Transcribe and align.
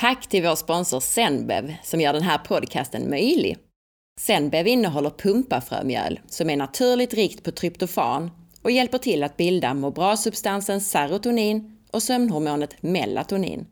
Tack 0.00 0.26
till 0.26 0.42
vår 0.42 0.54
sponsor 0.54 1.00
Zenbev 1.00 1.74
som 1.82 2.00
gör 2.00 2.12
den 2.12 2.22
här 2.22 2.38
podcasten 2.38 3.10
möjlig. 3.10 3.58
Zenbev 4.20 4.66
innehåller 4.66 5.10
pumpafrömjöl 5.10 6.20
som 6.26 6.50
är 6.50 6.56
naturligt 6.56 7.14
rikt 7.14 7.44
på 7.44 7.50
tryptofan 7.50 8.30
och 8.62 8.70
hjälper 8.70 8.98
till 8.98 9.22
att 9.22 9.36
bilda 9.36 9.74
må 9.74 9.90
bra-substansen 9.90 10.80
serotonin 10.80 11.78
och 11.90 12.02
sömnhormonet 12.02 12.82
melatonin. 12.82 13.66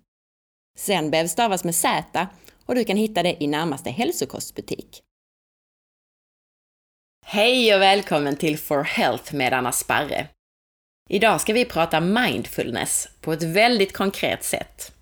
Zenbev 0.78 1.26
stavas 1.26 1.64
med 1.64 1.74
Z 1.74 2.26
och 2.66 2.74
du 2.74 2.84
kan 2.84 2.96
hitta 2.96 3.22
det 3.22 3.42
i 3.42 3.46
närmaste 3.46 3.90
hälsokostbutik. 3.90 5.02
Hej 7.26 7.74
och 7.74 7.80
välkommen 7.80 8.36
till 8.36 8.58
For 8.58 8.82
Health 8.82 9.34
med 9.34 9.52
Anna 9.52 9.72
Sparre. 9.72 10.28
Idag 11.08 11.40
ska 11.40 11.52
vi 11.52 11.64
prata 11.64 12.00
mindfulness 12.00 13.08
på 13.20 13.32
ett 13.32 13.42
väldigt 13.42 13.92
konkret 13.92 14.44
sätt. 14.44 14.97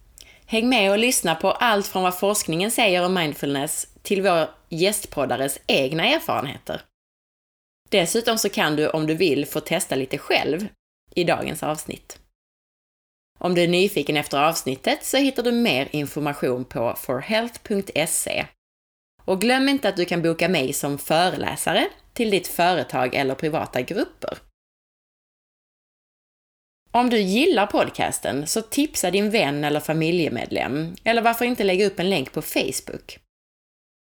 Häng 0.48 0.68
med 0.68 0.90
och 0.90 0.98
lyssna 0.98 1.34
på 1.34 1.50
allt 1.50 1.86
från 1.86 2.02
vad 2.02 2.18
forskningen 2.18 2.70
säger 2.70 3.04
om 3.04 3.14
mindfulness 3.14 3.87
till 4.02 4.23
vår 4.23 4.48
gästpoddares 4.68 5.59
egna 5.66 6.06
erfarenheter. 6.06 6.82
Dessutom 7.88 8.38
så 8.38 8.48
kan 8.48 8.77
du, 8.77 8.88
om 8.88 9.06
du 9.06 9.14
vill, 9.14 9.46
få 9.46 9.60
testa 9.60 9.95
lite 9.95 10.18
själv 10.18 10.68
i 11.14 11.24
dagens 11.24 11.62
avsnitt. 11.62 12.18
Om 13.38 13.54
du 13.54 13.62
är 13.62 13.68
nyfiken 13.68 14.16
efter 14.16 14.38
avsnittet 14.38 15.04
så 15.04 15.16
hittar 15.16 15.42
du 15.42 15.52
mer 15.52 15.88
information 15.90 16.65
på 16.65 16.95
forhealth.se. 16.96 18.46
Och 19.24 19.40
glöm 19.40 19.68
inte 19.68 19.88
att 19.88 19.96
du 19.96 20.04
kan 20.04 20.23
boka 20.23 20.48
mig 20.48 20.73
som 20.73 20.98
föreläsare 20.98 21.88
till 22.12 22.30
ditt 22.30 22.48
företag 22.48 23.15
eller 23.15 23.34
privata 23.34 23.82
grupper. 23.82 24.38
Om 26.96 27.10
du 27.10 27.20
gillar 27.20 27.66
podcasten 27.66 28.46
så 28.46 28.62
tipsa 28.62 29.10
din 29.10 29.30
vän 29.30 29.64
eller 29.64 29.80
familjemedlem, 29.80 30.96
eller 31.04 31.23
varför 31.23 31.45
inte 31.45 31.64
lägga 31.64 31.87
upp 31.87 32.00
en 32.00 32.10
länk 32.10 32.32
på 32.32 32.42
Facebook. 32.42 33.18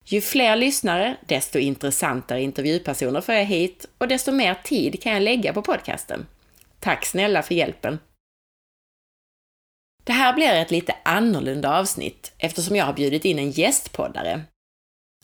Ju 0.04 0.20
fler 0.20 0.56
lyssnare, 0.56 1.16
desto 1.26 1.58
intressantare 1.58 2.42
intervjupersoner 2.42 3.20
får 3.20 3.34
jag 3.34 3.44
hit 3.44 3.86
och 3.98 4.08
desto 4.08 4.32
mer 4.32 4.54
tid 4.54 5.02
kan 5.02 5.12
jag 5.12 5.22
lägga 5.22 5.52
på 5.52 5.62
podcasten. 5.62 6.26
Tack 6.80 7.06
snälla 7.06 7.42
för 7.42 7.54
hjälpen! 7.54 7.98
Det 10.04 10.12
här 10.12 10.32
blir 10.32 10.54
ett 10.54 10.70
lite 10.70 10.96
annorlunda 11.04 11.78
avsnitt 11.78 12.32
eftersom 12.38 12.76
jag 12.76 12.84
har 12.84 12.92
bjudit 12.92 13.24
in 13.24 13.38
en 13.38 13.50
gästpoddare. 13.50 14.42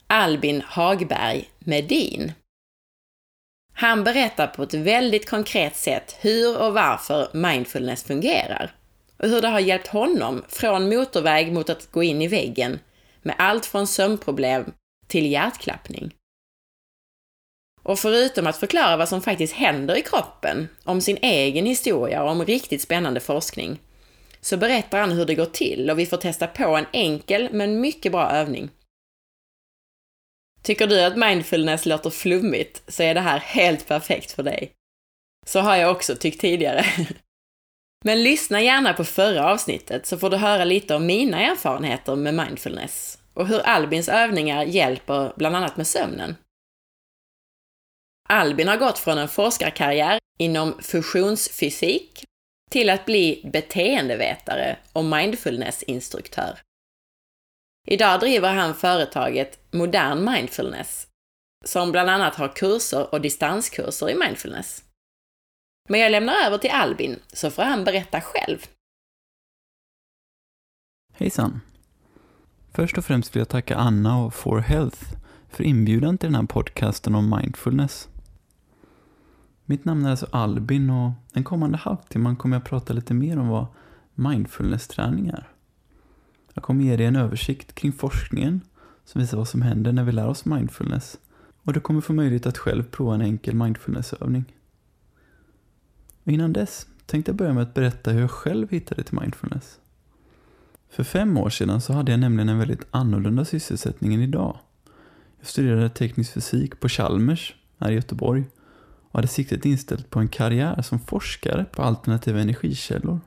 Albin 0.06 0.62
Hagberg 0.66 1.50
Medin. 1.58 2.32
Han 3.74 4.04
berättar 4.04 4.46
på 4.46 4.62
ett 4.62 4.74
väldigt 4.74 5.30
konkret 5.30 5.76
sätt 5.76 6.16
hur 6.20 6.58
och 6.58 6.74
varför 6.74 7.28
mindfulness 7.32 8.04
fungerar 8.04 8.74
och 9.18 9.28
hur 9.28 9.40
det 9.40 9.48
har 9.48 9.60
hjälpt 9.60 9.86
honom 9.86 10.44
från 10.48 10.88
motorväg 10.88 11.52
mot 11.52 11.70
att 11.70 11.90
gå 11.90 12.02
in 12.02 12.22
i 12.22 12.28
väggen 12.28 12.78
med 13.22 13.34
allt 13.38 13.66
från 13.66 13.86
sömnproblem 13.86 14.72
till 15.06 15.32
hjärtklappning. 15.32 16.14
Och 17.82 17.98
förutom 17.98 18.46
att 18.46 18.56
förklara 18.56 18.96
vad 18.96 19.08
som 19.08 19.22
faktiskt 19.22 19.54
händer 19.54 19.98
i 19.98 20.02
kroppen, 20.02 20.68
om 20.84 21.00
sin 21.00 21.18
egen 21.22 21.66
historia 21.66 22.22
och 22.22 22.30
om 22.30 22.44
riktigt 22.44 22.82
spännande 22.82 23.20
forskning, 23.20 23.78
så 24.40 24.56
berättar 24.56 25.00
han 25.00 25.12
hur 25.12 25.24
det 25.24 25.34
går 25.34 25.46
till 25.46 25.90
och 25.90 25.98
vi 25.98 26.06
får 26.06 26.16
testa 26.16 26.46
på 26.46 26.76
en 26.76 26.86
enkel 26.92 27.48
men 27.52 27.80
mycket 27.80 28.12
bra 28.12 28.30
övning. 28.30 28.70
Tycker 30.64 30.86
du 30.86 31.04
att 31.04 31.16
mindfulness 31.16 31.86
låter 31.86 32.10
flummigt 32.10 32.82
så 32.88 33.02
är 33.02 33.14
det 33.14 33.20
här 33.20 33.38
helt 33.38 33.88
perfekt 33.88 34.32
för 34.32 34.42
dig. 34.42 34.72
Så 35.46 35.60
har 35.60 35.76
jag 35.76 35.90
också 35.90 36.16
tyckt 36.16 36.40
tidigare. 36.40 36.84
Men 38.04 38.22
lyssna 38.22 38.60
gärna 38.60 38.92
på 38.92 39.04
förra 39.04 39.52
avsnittet 39.52 40.06
så 40.06 40.18
får 40.18 40.30
du 40.30 40.36
höra 40.36 40.64
lite 40.64 40.94
om 40.94 41.06
mina 41.06 41.40
erfarenheter 41.40 42.16
med 42.16 42.34
mindfulness 42.34 43.18
och 43.34 43.48
hur 43.48 43.60
Albins 43.60 44.08
övningar 44.08 44.64
hjälper 44.64 45.32
bland 45.36 45.56
annat 45.56 45.76
med 45.76 45.86
sömnen. 45.86 46.36
Albin 48.28 48.68
har 48.68 48.76
gått 48.76 48.98
från 48.98 49.18
en 49.18 49.28
forskarkarriär 49.28 50.18
inom 50.38 50.82
fusionsfysik 50.82 52.24
till 52.70 52.90
att 52.90 53.06
bli 53.06 53.50
beteendevetare 53.52 54.76
och 54.92 55.04
mindfulnessinstruktör. 55.04 56.58
Idag 57.86 58.20
driver 58.20 58.54
han 58.54 58.74
företaget 58.74 59.72
Modern 59.72 60.24
Mindfulness, 60.24 61.06
som 61.64 61.92
bland 61.92 62.10
annat 62.10 62.34
har 62.34 62.48
kurser 62.48 63.14
och 63.14 63.20
distanskurser 63.20 64.10
i 64.10 64.14
mindfulness. 64.14 64.84
Men 65.88 66.00
jag 66.00 66.12
lämnar 66.12 66.34
över 66.46 66.58
till 66.58 66.70
Albin, 66.70 67.20
så 67.32 67.50
får 67.50 67.62
han 67.62 67.84
berätta 67.84 68.20
själv. 68.20 68.58
Hejsan! 71.12 71.60
Först 72.72 72.98
och 72.98 73.04
främst 73.04 73.36
vill 73.36 73.40
jag 73.40 73.48
tacka 73.48 73.76
Anna 73.76 74.24
och 74.24 74.34
For 74.34 74.58
Health 74.58 75.02
för 75.48 75.64
inbjudan 75.64 76.18
till 76.18 76.26
den 76.26 76.40
här 76.40 76.46
podcasten 76.46 77.14
om 77.14 77.30
mindfulness. 77.30 78.08
Mitt 79.64 79.84
namn 79.84 80.06
är 80.06 80.10
alltså 80.10 80.26
Albin 80.32 80.90
och 80.90 81.10
den 81.32 81.44
kommande 81.44 81.78
halvtimman 81.78 82.36
kommer 82.36 82.56
jag 82.56 82.64
prata 82.64 82.92
lite 82.92 83.14
mer 83.14 83.38
om 83.38 83.48
vad 83.48 83.66
mindfulness-träning 84.14 85.28
är. 85.28 85.53
Jag 86.54 86.64
kommer 86.64 86.84
ge 86.84 86.96
dig 86.96 87.06
en 87.06 87.16
översikt 87.16 87.74
kring 87.74 87.92
forskningen 87.92 88.60
som 89.04 89.20
visar 89.20 89.36
vad 89.36 89.48
som 89.48 89.62
händer 89.62 89.92
när 89.92 90.04
vi 90.04 90.12
lär 90.12 90.28
oss 90.28 90.44
mindfulness 90.44 91.18
och 91.62 91.72
du 91.72 91.80
kommer 91.80 92.00
få 92.00 92.12
möjlighet 92.12 92.46
att 92.46 92.58
själv 92.58 92.82
prova 92.82 93.14
en 93.14 93.20
enkel 93.20 93.54
mindfulnessövning. 93.54 94.44
Innan 96.24 96.52
dess 96.52 96.86
tänkte 97.06 97.30
jag 97.30 97.36
börja 97.36 97.52
med 97.52 97.62
att 97.62 97.74
berätta 97.74 98.10
hur 98.10 98.20
jag 98.20 98.30
själv 98.30 98.70
hittade 98.70 99.02
till 99.02 99.18
mindfulness. 99.20 99.78
För 100.90 101.04
fem 101.04 101.38
år 101.38 101.50
sedan 101.50 101.80
så 101.80 101.92
hade 101.92 102.10
jag 102.10 102.20
nämligen 102.20 102.48
en 102.48 102.58
väldigt 102.58 102.86
annorlunda 102.90 103.44
sysselsättning 103.44 104.14
än 104.14 104.20
idag. 104.20 104.58
Jag 105.38 105.46
studerade 105.46 105.88
teknisk 105.88 106.32
fysik 106.32 106.80
på 106.80 106.88
Chalmers 106.88 107.54
här 107.78 107.90
i 107.90 107.94
Göteborg 107.94 108.44
och 109.10 109.18
hade 109.18 109.28
siktet 109.28 109.64
inställt 109.64 110.10
på 110.10 110.18
en 110.18 110.28
karriär 110.28 110.82
som 110.82 111.00
forskare 111.00 111.64
på 111.64 111.82
alternativa 111.82 112.40
energikällor. 112.40 113.20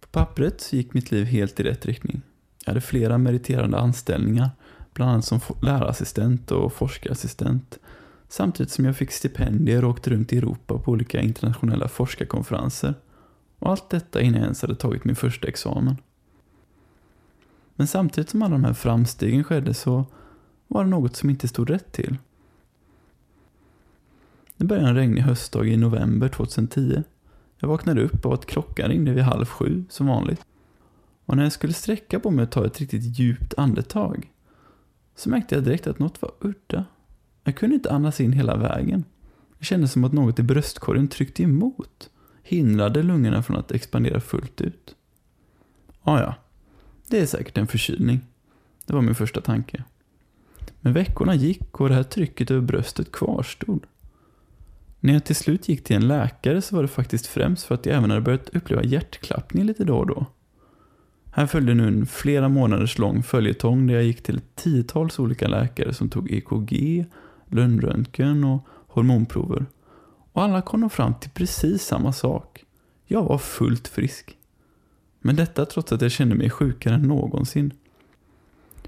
På 0.00 0.08
pappret 0.08 0.72
gick 0.72 0.94
mitt 0.94 1.10
liv 1.10 1.24
helt 1.24 1.60
i 1.60 1.62
rätt 1.62 1.86
riktning. 1.86 2.22
Jag 2.64 2.70
hade 2.70 2.80
flera 2.80 3.18
meriterande 3.18 3.78
anställningar, 3.78 4.50
bland 4.94 5.10
annat 5.10 5.24
som 5.24 5.40
lärarassistent 5.62 6.50
och 6.50 6.72
forskarassistent, 6.72 7.78
samtidigt 8.28 8.72
som 8.72 8.84
jag 8.84 8.96
fick 8.96 9.10
stipendier 9.10 9.84
och 9.84 9.90
åkte 9.90 10.10
runt 10.10 10.32
i 10.32 10.38
Europa 10.38 10.78
på 10.78 10.92
olika 10.92 11.20
internationella 11.20 11.88
forskarkonferenser. 11.88 12.94
Och 13.58 13.70
allt 13.70 13.90
detta 13.90 14.20
innan 14.20 14.34
jag 14.34 14.44
ens 14.44 14.62
hade 14.62 14.74
tagit 14.74 15.04
min 15.04 15.16
första 15.16 15.48
examen. 15.48 15.96
Men 17.76 17.86
samtidigt 17.86 18.30
som 18.30 18.42
alla 18.42 18.52
de 18.52 18.64
här 18.64 18.72
framstegen 18.72 19.44
skedde 19.44 19.74
så 19.74 20.04
var 20.68 20.84
det 20.84 20.90
något 20.90 21.16
som 21.16 21.30
inte 21.30 21.48
stod 21.48 21.70
rätt 21.70 21.92
till. 21.92 22.16
Det 24.56 24.64
började 24.64 24.88
en 24.88 24.94
regnig 24.94 25.22
höstdag 25.22 25.66
i 25.66 25.76
november 25.76 26.28
2010. 26.28 27.02
Jag 27.58 27.68
vaknade 27.68 28.02
upp 28.02 28.26
av 28.26 28.32
att 28.32 28.46
klockan 28.46 28.88
ringde 28.88 29.12
vid 29.12 29.24
halv 29.24 29.44
sju 29.44 29.84
som 29.88 30.06
vanligt. 30.06 30.46
Och 31.26 31.36
när 31.36 31.42
jag 31.42 31.52
skulle 31.52 31.72
sträcka 31.72 32.20
på 32.20 32.30
mig 32.30 32.42
och 32.42 32.50
ta 32.50 32.66
ett 32.66 32.80
riktigt 32.80 33.18
djupt 33.18 33.54
andetag 33.56 34.30
så 35.14 35.30
märkte 35.30 35.54
jag 35.54 35.64
direkt 35.64 35.86
att 35.86 35.98
något 35.98 36.22
var 36.22 36.32
udda. 36.40 36.84
Jag 37.44 37.56
kunde 37.56 37.74
inte 37.74 37.92
andas 37.92 38.20
in 38.20 38.32
hela 38.32 38.56
vägen. 38.56 39.04
Det 39.58 39.64
kändes 39.64 39.92
som 39.92 40.04
att 40.04 40.12
något 40.12 40.38
i 40.38 40.42
bröstkorgen 40.42 41.08
tryckte 41.08 41.42
emot. 41.42 42.10
Hindrade 42.42 43.02
lungorna 43.02 43.42
från 43.42 43.56
att 43.56 43.72
expandera 43.72 44.20
fullt 44.20 44.60
ut. 44.60 44.94
Ah, 46.02 46.20
ja, 46.20 46.34
det 47.08 47.20
är 47.20 47.26
säkert 47.26 47.58
en 47.58 47.66
förkylning. 47.66 48.20
Det 48.86 48.92
var 48.92 49.02
min 49.02 49.14
första 49.14 49.40
tanke. 49.40 49.84
Men 50.80 50.92
veckorna 50.92 51.34
gick 51.34 51.80
och 51.80 51.88
det 51.88 51.94
här 51.94 52.02
trycket 52.02 52.50
över 52.50 52.60
bröstet 52.60 53.12
kvarstod. 53.12 53.86
När 55.00 55.12
jag 55.12 55.24
till 55.24 55.36
slut 55.36 55.68
gick 55.68 55.84
till 55.84 55.96
en 55.96 56.08
läkare 56.08 56.62
så 56.62 56.76
var 56.76 56.82
det 56.82 56.88
faktiskt 56.88 57.26
främst 57.26 57.64
för 57.66 57.74
att 57.74 57.86
jag 57.86 57.96
även 57.96 58.10
hade 58.10 58.22
börjat 58.22 58.48
uppleva 58.48 58.82
hjärtklappning 58.82 59.64
lite 59.64 59.84
då 59.84 59.96
och 59.98 60.06
då. 60.06 60.26
Här 61.36 61.46
följde 61.46 61.74
nu 61.74 61.88
en 61.88 62.06
flera 62.06 62.48
månaders 62.48 62.98
lång 62.98 63.22
följetong 63.22 63.86
där 63.86 63.94
jag 63.94 64.04
gick 64.04 64.22
till 64.22 64.40
tiotals 64.54 65.18
olika 65.18 65.48
läkare 65.48 65.94
som 65.94 66.08
tog 66.08 66.30
EKG, 66.30 67.04
lönnröntgen 67.46 68.44
och 68.44 68.66
hormonprover. 68.88 69.66
Och 70.32 70.42
alla 70.42 70.62
kom 70.62 70.80
de 70.80 70.90
fram 70.90 71.14
till 71.14 71.30
precis 71.30 71.82
samma 71.82 72.12
sak. 72.12 72.64
Jag 73.06 73.22
var 73.22 73.38
fullt 73.38 73.88
frisk. 73.88 74.38
Men 75.20 75.36
detta 75.36 75.66
trots 75.66 75.92
att 75.92 76.02
jag 76.02 76.10
kände 76.10 76.34
mig 76.34 76.50
sjukare 76.50 76.94
än 76.94 77.02
någonsin. 77.02 77.72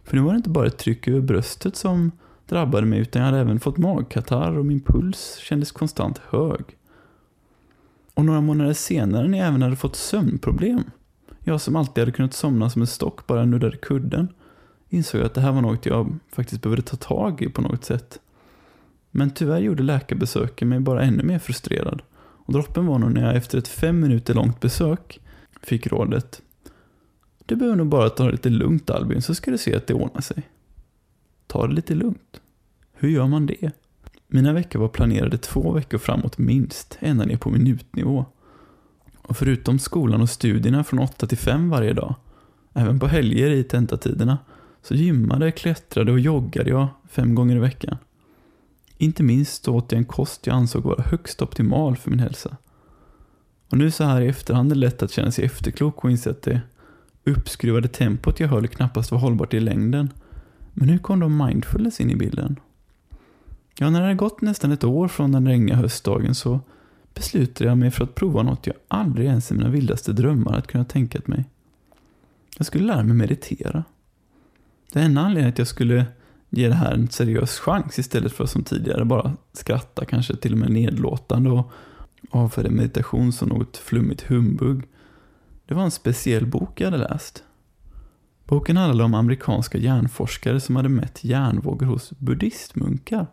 För 0.05 0.17
nu 0.17 0.23
var 0.23 0.33
det 0.33 0.37
inte 0.37 0.51
bara 0.51 0.67
ett 0.67 0.79
tryck 0.79 1.09
över 1.09 1.21
bröstet 1.21 1.77
som 1.77 2.11
drabbade 2.49 2.87
mig 2.87 2.99
utan 2.99 3.23
jag 3.23 3.27
hade 3.27 3.41
även 3.41 3.61
fått 3.61 3.79
magkatarr 3.79 4.59
och 4.59 4.67
min 4.67 4.81
puls 4.81 5.37
kändes 5.37 5.73
konstant 5.73 6.19
hög. 6.19 6.65
Och 8.15 8.25
några 8.25 8.41
månader 8.41 8.73
senare 8.73 9.29
när 9.29 9.39
jag 9.39 9.49
även 9.49 9.63
hade 9.63 9.77
fått 9.77 9.97
sömnproblem, 9.97 10.85
jag 11.49 11.61
som 11.61 11.77
alltid 11.77 12.03
hade 12.03 12.13
kunnat 12.13 12.35
somna 12.35 12.71
som 12.71 12.83
en 12.83 12.87
stock 12.87 13.27
bara 13.27 13.39
jag 13.39 13.49
nuddade 13.49 13.77
kudden, 13.77 14.29
insåg 14.89 15.21
att 15.21 15.35
det 15.35 15.41
här 15.41 15.53
var 15.53 15.63
något 15.63 15.87
jag 15.87 16.19
faktiskt 16.33 16.63
behövde 16.63 16.83
ta 16.83 16.97
tag 16.97 17.43
i 17.43 17.49
på 17.49 17.63
något 17.63 17.85
sätt. 17.85 18.21
Men 19.11 19.31
tyvärr 19.31 19.59
gjorde 19.59 19.83
läkarbesöken 19.83 20.69
mig 20.69 20.81
bara 20.81 21.03
ännu 21.03 21.23
mer 21.23 21.39
frustrerad. 21.39 22.03
Och 22.17 22.53
droppen 22.53 22.87
var 22.87 22.99
nog 22.99 23.13
när 23.13 23.27
jag 23.27 23.37
efter 23.37 23.59
ett 23.59 23.69
fem 23.69 24.01
minuter 24.01 24.35
långt 24.35 24.61
besök 24.61 25.21
fick 25.63 25.87
rådet. 25.87 26.43
Du 27.47 27.57
behöver 27.57 27.77
nog 27.77 27.87
bara 27.87 28.11
ta 28.11 28.25
det 28.25 28.33
lite 28.33 28.49
lugnt 28.49 28.91
Albin 28.91 29.23
så 29.23 29.35
ska 29.35 29.51
du 29.51 29.59
se 29.59 29.77
att 29.77 29.87
det 29.87 29.95
ordnar 29.95 30.21
sig. 30.21 30.43
Ta 31.47 31.67
det 31.67 31.75
lite 31.75 31.95
lugnt. 31.95 32.41
Hur 32.93 33.09
gör 33.09 33.27
man 33.27 33.47
det? 33.47 33.73
Mina 34.27 34.53
veckor 34.53 34.79
var 34.79 34.89
planerade 34.89 35.39
två 35.39 35.73
veckor 35.73 35.99
framåt 35.99 36.39
minst, 36.39 36.99
ända 37.01 37.25
ner 37.25 37.37
på 37.37 37.51
minutnivå. 37.51 38.25
Och 39.27 39.37
förutom 39.37 39.79
skolan 39.79 40.21
och 40.21 40.31
studierna 40.31 40.85
från 40.85 40.99
8 40.99 41.27
till 41.27 41.39
5 41.39 41.71
varje 41.71 41.93
dag, 41.93 42.15
även 42.75 42.99
på 42.99 43.07
helger 43.07 43.51
i 43.51 43.65
tentatiderna, 43.65 44.39
så 44.83 44.95
gymmade, 44.95 45.53
klättrade 45.53 46.13
och 46.13 46.21
joggade 46.21 46.71
jag 46.71 46.89
fem 47.09 47.35
gånger 47.35 47.57
i 47.57 47.59
veckan. 47.59 47.97
Inte 48.99 49.23
minst 49.23 49.69
åt 49.69 49.93
jag 49.93 49.99
en 49.99 50.05
kost 50.05 50.47
jag 50.47 50.57
ansåg 50.57 50.85
vara 50.85 51.03
högst 51.03 51.43
optimal 51.43 51.97
för 51.97 52.11
min 52.11 52.21
hälsa. 52.21 52.57
Och 53.71 53.79
nu 53.79 53.91
så 53.91 54.05
här 54.05 54.21
i 54.21 54.29
efterhand 54.29 54.73
är 54.73 54.75
det 54.75 54.81
lätt 54.81 55.03
att 55.03 55.11
känna 55.11 55.31
sig 55.31 55.45
efterklok 55.45 56.05
och 56.05 56.11
inse 56.11 56.31
att 56.31 56.43
det 56.43 56.61
uppskruvade 57.25 57.89
tempot 57.89 58.41
jag 58.41 58.49
höll 58.49 58.69
knappast 58.69 59.11
var 59.11 59.19
hållbart 59.19 59.55
i 59.55 59.61
längden. 59.61 60.13
Men 60.73 60.89
hur 60.89 60.99
kom 60.99 61.21
då 61.21 61.29
mindfulness 61.29 62.01
in 62.01 62.11
i 62.11 62.17
bilden? 62.17 62.61
Ja, 63.79 63.91
när 63.91 64.01
det 64.01 64.07
hade 64.07 64.15
gått 64.17 64.41
nästan 64.41 64.73
ett 64.73 64.85
år 64.85 65.09
från 65.09 65.33
den 65.33 65.49
regniga 65.49 65.77
höstdagen 65.77 66.35
så 66.35 66.61
beslutade 67.17 67.71
jag 67.71 67.79
mig 67.79 67.91
för 67.91 68.05
att 68.05 68.15
prova 68.15 68.43
något 68.43 68.67
jag 68.67 68.77
aldrig 68.89 69.27
ens 69.27 69.51
i 69.51 69.55
mina 69.55 69.69
vildaste 69.69 70.13
drömmar 70.13 70.53
hade 70.53 70.67
kunnat 70.67 70.89
tänka 70.89 71.21
mig. 71.25 71.45
Jag 72.59 72.67
skulle 72.67 72.85
lära 72.85 73.03
mig 73.03 73.17
meditera. 73.17 73.85
Det 74.93 75.01
enda 75.01 75.21
anledningen 75.21 75.53
att 75.53 75.59
jag 75.59 75.69
skulle 75.69 76.07
ge 76.51 76.69
det 76.69 76.75
här 76.75 76.93
en 76.93 77.09
seriös 77.09 77.59
chans 77.59 77.99
istället 77.99 78.33
för 78.33 78.47
som 78.47 78.63
tidigare 78.63 79.05
bara 79.05 79.37
skratta, 79.53 80.05
kanske 80.05 80.37
till 80.37 80.53
och 80.53 80.59
med 80.59 80.71
nedlåtande 80.71 81.51
och 81.51 81.73
avfärda 82.31 82.71
meditation 82.71 83.33
som 83.33 83.49
något 83.49 83.77
flummigt 83.77 84.23
humbug. 84.23 84.83
Det 85.67 85.75
var 85.75 85.83
en 85.83 85.91
speciell 85.91 86.47
bok 86.47 86.81
jag 86.81 86.91
hade 86.91 87.09
läst. 87.09 87.45
Boken 88.45 88.77
handlade 88.77 89.05
om 89.05 89.15
amerikanska 89.15 89.79
hjärnforskare 89.79 90.61
som 90.61 90.77
hade 90.77 90.89
mätt 90.89 91.25
hjärnvågor 91.25 91.87
hos 91.87 92.11
buddhistmunkar 92.11 93.27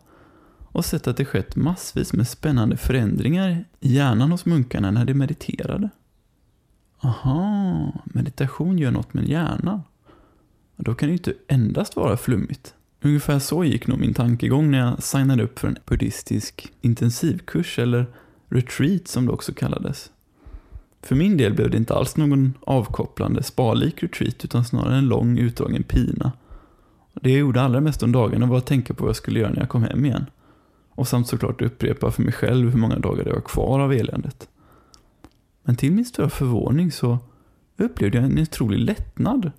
och 0.74 0.84
sett 0.84 1.06
att 1.06 1.16
det 1.16 1.24
skett 1.24 1.56
massvis 1.56 2.12
med 2.12 2.28
spännande 2.28 2.76
förändringar 2.76 3.64
i 3.80 3.94
hjärnan 3.94 4.30
hos 4.30 4.46
munkarna 4.46 4.90
när 4.90 5.04
de 5.04 5.14
mediterade. 5.14 5.90
Aha, 7.00 7.92
meditation 8.04 8.78
gör 8.78 8.90
något 8.90 9.14
med 9.14 9.28
hjärnan. 9.28 9.82
Då 10.76 10.94
kan 10.94 11.08
det 11.08 11.10
ju 11.10 11.16
inte 11.16 11.34
endast 11.48 11.96
vara 11.96 12.16
flummigt. 12.16 12.74
Ungefär 13.02 13.38
så 13.38 13.64
gick 13.64 13.86
nog 13.86 13.98
min 13.98 14.14
tankegång 14.14 14.70
när 14.70 14.78
jag 14.78 15.02
signade 15.02 15.42
upp 15.42 15.58
för 15.58 15.68
en 15.68 15.76
buddhistisk 15.86 16.72
intensivkurs, 16.80 17.78
eller 17.78 18.06
retreat 18.48 19.08
som 19.08 19.26
det 19.26 19.32
också 19.32 19.54
kallades. 19.54 20.10
För 21.02 21.14
min 21.14 21.36
del 21.36 21.54
blev 21.54 21.70
det 21.70 21.76
inte 21.76 21.94
alls 21.94 22.16
någon 22.16 22.54
avkopplande, 22.60 23.42
sparlik 23.42 24.02
retreat, 24.02 24.44
utan 24.44 24.64
snarare 24.64 24.96
en 24.96 25.08
lång 25.08 25.38
utdragen 25.38 25.82
pina. 25.82 26.32
Det 27.12 27.30
jag 27.30 27.38
gjorde 27.38 27.62
allra 27.62 27.80
mest 27.80 28.02
om 28.02 28.12
dagarna 28.12 28.46
var 28.46 28.58
att 28.58 28.66
tänka 28.66 28.94
på 28.94 29.04
vad 29.04 29.08
jag 29.08 29.16
skulle 29.16 29.40
göra 29.40 29.50
när 29.50 29.60
jag 29.60 29.68
kom 29.68 29.82
hem 29.82 30.04
igen. 30.04 30.26
Och 30.94 31.08
samt 31.08 31.28
såklart 31.28 31.62
upprepa 31.62 32.10
för 32.10 32.22
mig 32.22 32.32
själv 32.32 32.70
hur 32.70 32.78
många 32.78 32.98
dagar 32.98 33.24
det 33.24 33.32
var 33.32 33.40
kvar 33.40 33.80
av 33.80 33.92
eländet. 33.92 34.48
Men 35.62 35.76
till 35.76 35.92
min 35.92 36.04
stora 36.04 36.30
förvåning 36.30 36.92
så 36.92 37.18
upplevde 37.76 38.18
jag 38.18 38.24
en 38.24 38.38
otrolig 38.38 38.78
lättnad 38.78 39.52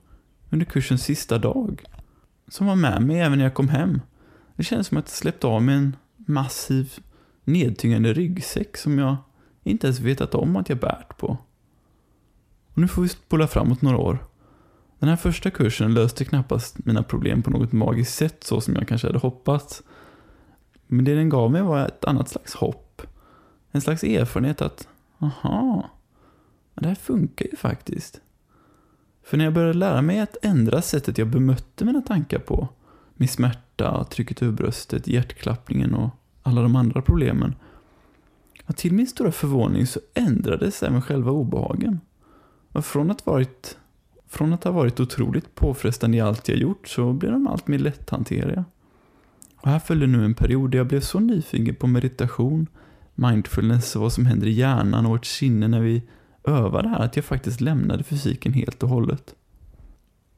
under 0.49 0.65
kursens 0.65 1.03
sista 1.03 1.37
dag. 1.37 1.83
Som 2.47 2.67
var 2.67 2.75
med 2.75 3.01
mig 3.01 3.19
även 3.19 3.37
när 3.37 3.45
jag 3.45 3.53
kom 3.53 3.69
hem. 3.69 4.01
Det 4.55 4.63
kändes 4.63 4.87
som 4.87 4.97
att 4.97 5.05
jag 5.05 5.17
släppte 5.17 5.47
av 5.47 5.63
mig 5.63 5.75
en 5.75 5.95
massiv 6.15 6.93
nedtyngande 7.43 8.13
ryggsäck 8.13 8.77
som 8.77 8.99
jag 8.99 9.17
inte 9.63 9.87
ens 9.87 9.99
vetat 9.99 10.35
om 10.35 10.55
att 10.55 10.69
jag 10.69 10.77
bärt 10.77 11.17
på. 11.17 11.37
Och 12.73 12.81
nu 12.81 12.87
får 12.87 13.01
vi 13.01 13.09
spola 13.09 13.47
framåt 13.47 13.81
några 13.81 13.97
år. 13.97 14.17
Den 14.99 15.09
här 15.09 15.15
första 15.15 15.51
kursen 15.51 15.93
löste 15.93 16.25
knappast 16.25 16.85
mina 16.85 17.03
problem 17.03 17.41
på 17.41 17.49
något 17.49 17.71
magiskt 17.71 18.15
sätt 18.15 18.43
så 18.43 18.61
som 18.61 18.75
jag 18.75 18.87
kanske 18.87 19.07
hade 19.07 19.19
hoppats. 19.19 19.83
Men 20.87 21.05
det 21.05 21.15
den 21.15 21.29
gav 21.29 21.51
mig 21.51 21.61
var 21.61 21.85
ett 21.85 22.05
annat 22.05 22.29
slags 22.29 22.55
hopp. 22.55 23.01
En 23.71 23.81
slags 23.81 24.03
erfarenhet 24.03 24.61
att, 24.61 24.87
aha, 25.19 25.89
det 26.75 26.87
här 26.87 26.95
funkar 26.95 27.45
ju 27.51 27.55
faktiskt. 27.55 28.21
För 29.23 29.37
när 29.37 29.45
jag 29.45 29.53
började 29.53 29.73
lära 29.73 30.01
mig 30.01 30.19
att 30.19 30.37
ändra 30.41 30.81
sättet 30.81 31.17
jag 31.17 31.27
bemötte 31.27 31.85
mina 31.85 32.01
tankar 32.01 32.39
på, 32.39 32.67
min 33.13 33.29
smärta, 33.29 34.03
trycket 34.03 34.41
över 34.41 34.53
bröstet, 34.53 35.07
hjärtklappningen 35.07 35.93
och 35.93 36.09
alla 36.43 36.61
de 36.61 36.75
andra 36.75 37.01
problemen. 37.01 37.55
Och 38.65 38.75
till 38.75 38.93
min 38.93 39.07
stora 39.07 39.31
förvåning 39.31 39.87
så 39.87 39.99
ändrades 40.13 40.83
även 40.83 41.01
själva 41.01 41.31
obehagen. 41.31 41.99
Och 42.71 42.85
från 42.85 43.11
att, 43.11 43.25
varit, 43.25 43.77
från 44.27 44.53
att 44.53 44.63
ha 44.63 44.71
varit 44.71 44.99
otroligt 44.99 45.55
påfrestande 45.55 46.17
i 46.17 46.21
allt 46.21 46.47
jag 46.47 46.57
gjort 46.57 46.87
så 46.87 47.13
blev 47.13 47.31
de 47.31 47.47
allt 47.47 47.67
mer 47.67 47.79
lätthanterliga. 47.79 48.65
Och 49.65 49.71
här 49.71 49.79
följde 49.79 50.07
nu 50.07 50.25
en 50.25 50.33
period 50.33 50.71
där 50.71 50.77
jag 50.77 50.87
blev 50.87 51.01
så 51.01 51.19
nyfiken 51.19 51.75
på 51.75 51.87
meditation, 51.87 52.67
mindfulness 53.15 53.95
och 53.95 54.01
vad 54.01 54.13
som 54.13 54.25
händer 54.25 54.47
i 54.47 54.51
hjärnan 54.51 55.05
och 55.05 55.11
vårt 55.11 55.25
sinne 55.25 55.67
när 55.67 55.79
vi 55.79 56.03
övar 56.43 56.83
det 56.83 56.89
här 56.89 56.99
att 56.99 57.15
jag 57.15 57.25
faktiskt 57.25 57.61
lämnade 57.61 58.03
fysiken 58.03 58.53
helt 58.53 58.83
och 58.83 58.89
hållet. 58.89 59.35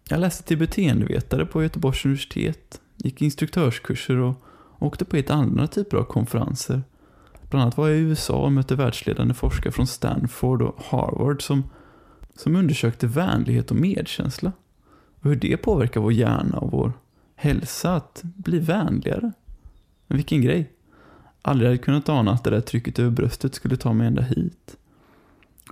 Jag 0.09 0.19
läste 0.19 0.43
till 0.43 0.57
beteendevetare 0.57 1.45
på 1.45 1.63
Göteborgs 1.63 2.05
universitet, 2.05 2.81
gick 2.95 3.21
instruktörskurser 3.21 4.17
och 4.17 4.35
åkte 4.79 5.05
på 5.05 5.17
ett 5.17 5.29
andra 5.29 5.67
typer 5.67 5.97
av 5.97 6.03
konferenser. 6.03 6.81
Bland 7.49 7.61
annat 7.61 7.77
var 7.77 7.87
jag 7.87 7.97
i 7.97 8.01
USA 8.01 8.43
och 8.43 8.51
mötte 8.51 8.75
världsledande 8.75 9.33
forskare 9.33 9.71
från 9.71 9.87
Stanford 9.87 10.61
och 10.61 10.83
Harvard 10.83 11.41
som, 11.41 11.63
som 12.35 12.55
undersökte 12.55 13.07
vänlighet 13.07 13.71
och 13.71 13.77
medkänsla. 13.77 14.51
Och 15.19 15.29
hur 15.29 15.35
det 15.35 15.57
påverkar 15.57 16.01
vår 16.01 16.13
hjärna 16.13 16.57
och 16.57 16.71
vår 16.71 16.93
hälsa 17.37 17.95
att 17.95 18.21
bli 18.23 18.59
vänligare. 18.59 19.31
Men 20.07 20.17
vilken 20.17 20.41
grej. 20.41 20.71
Aldrig 21.41 21.67
hade 21.69 21.77
kunnat 21.77 22.09
ana 22.09 22.31
att 22.31 22.43
det 22.43 22.49
där 22.49 22.61
trycket 22.61 22.99
över 22.99 23.09
bröstet 23.09 23.55
skulle 23.55 23.77
ta 23.77 23.93
mig 23.93 24.07
ända 24.07 24.21
hit. 24.21 24.77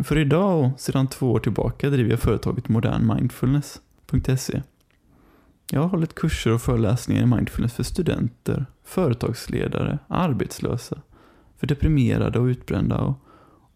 För 0.03 0.17
idag 0.17 0.65
och 0.65 0.79
sedan 0.79 1.07
två 1.07 1.31
år 1.31 1.39
tillbaka 1.39 1.89
driver 1.89 2.09
jag 2.09 2.19
företaget 2.19 2.69
modernmindfulness.se. 2.69 4.61
Jag 5.71 5.81
har 5.81 5.87
hållit 5.87 6.15
kurser 6.15 6.51
och 6.51 6.61
föreläsningar 6.61 7.23
i 7.23 7.25
mindfulness 7.25 7.73
för 7.73 7.83
studenter, 7.83 8.65
företagsledare, 8.83 9.99
arbetslösa, 10.07 11.01
för 11.57 11.67
deprimerade 11.67 12.39
och 12.39 12.45
utbrända 12.45 12.97
och 12.97 13.19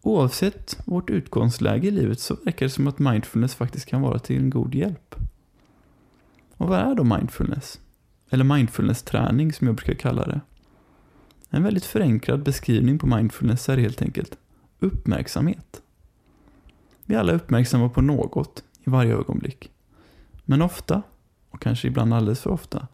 oavsett 0.02 0.78
vårt 0.84 1.10
utgångsläge 1.10 1.88
i 1.88 1.90
livet 1.90 2.20
så 2.20 2.36
verkar 2.44 2.66
det 2.66 2.70
som 2.70 2.86
att 2.86 2.98
mindfulness 2.98 3.54
faktiskt 3.54 3.86
kan 3.86 4.00
vara 4.00 4.18
till 4.18 4.36
en 4.36 4.50
god 4.50 4.74
hjälp. 4.74 5.09
Och 6.60 6.68
vad 6.68 6.78
är 6.78 6.94
då 6.94 7.04
mindfulness? 7.04 7.80
Eller 8.30 8.44
mindfulness-träning 8.44 9.52
som 9.52 9.66
jag 9.66 9.76
brukar 9.76 9.94
kalla 9.94 10.26
det. 10.26 10.40
En 11.50 11.62
väldigt 11.62 11.84
förenklad 11.84 12.42
beskrivning 12.42 12.98
på 12.98 13.06
mindfulness 13.06 13.68
är 13.68 13.76
helt 13.76 14.02
enkelt 14.02 14.38
uppmärksamhet. 14.78 15.82
Vi 17.04 17.14
är 17.14 17.18
alla 17.18 17.32
uppmärksamma 17.32 17.88
på 17.88 18.02
något 18.02 18.64
i 18.84 18.90
varje 18.90 19.14
ögonblick. 19.14 19.70
Men 20.44 20.62
ofta, 20.62 21.02
och 21.50 21.60
kanske 21.60 21.88
ibland 21.88 22.14
alldeles 22.14 22.40
för 22.40 22.50
ofta, 22.50 22.86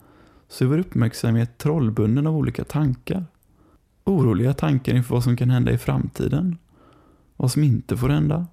så 0.49 0.64
är 0.64 0.68
vår 0.68 0.78
uppmärksamhet 0.78 1.58
trollbunden 1.58 2.26
av 2.26 2.37
olika 2.37 2.64
tankar. 2.64 3.25
Oroliga 4.04 4.54
tankar 4.54 4.94
inför 4.94 5.14
vad 5.14 5.25
som 5.25 5.37
kan 5.37 5.50
hända 5.50 5.73
i 5.73 5.78
framtiden. 5.78 6.58
Vad 7.37 7.52
som 7.52 7.62
inte 7.62 7.96
får 7.96 8.08
hända. 8.08 8.46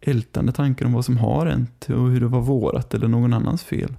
Ältande 0.00 0.52
tankar 0.52 0.86
om 0.86 0.92
vad 0.92 1.04
som 1.04 1.18
har 1.18 1.46
hänt 1.46 1.86
och 1.88 2.10
hur 2.10 2.20
det 2.20 2.26
var 2.26 2.40
vårat 2.40 2.94
eller 2.94 3.08
någon 3.08 3.32
annans 3.32 3.62
fel. 3.62 3.96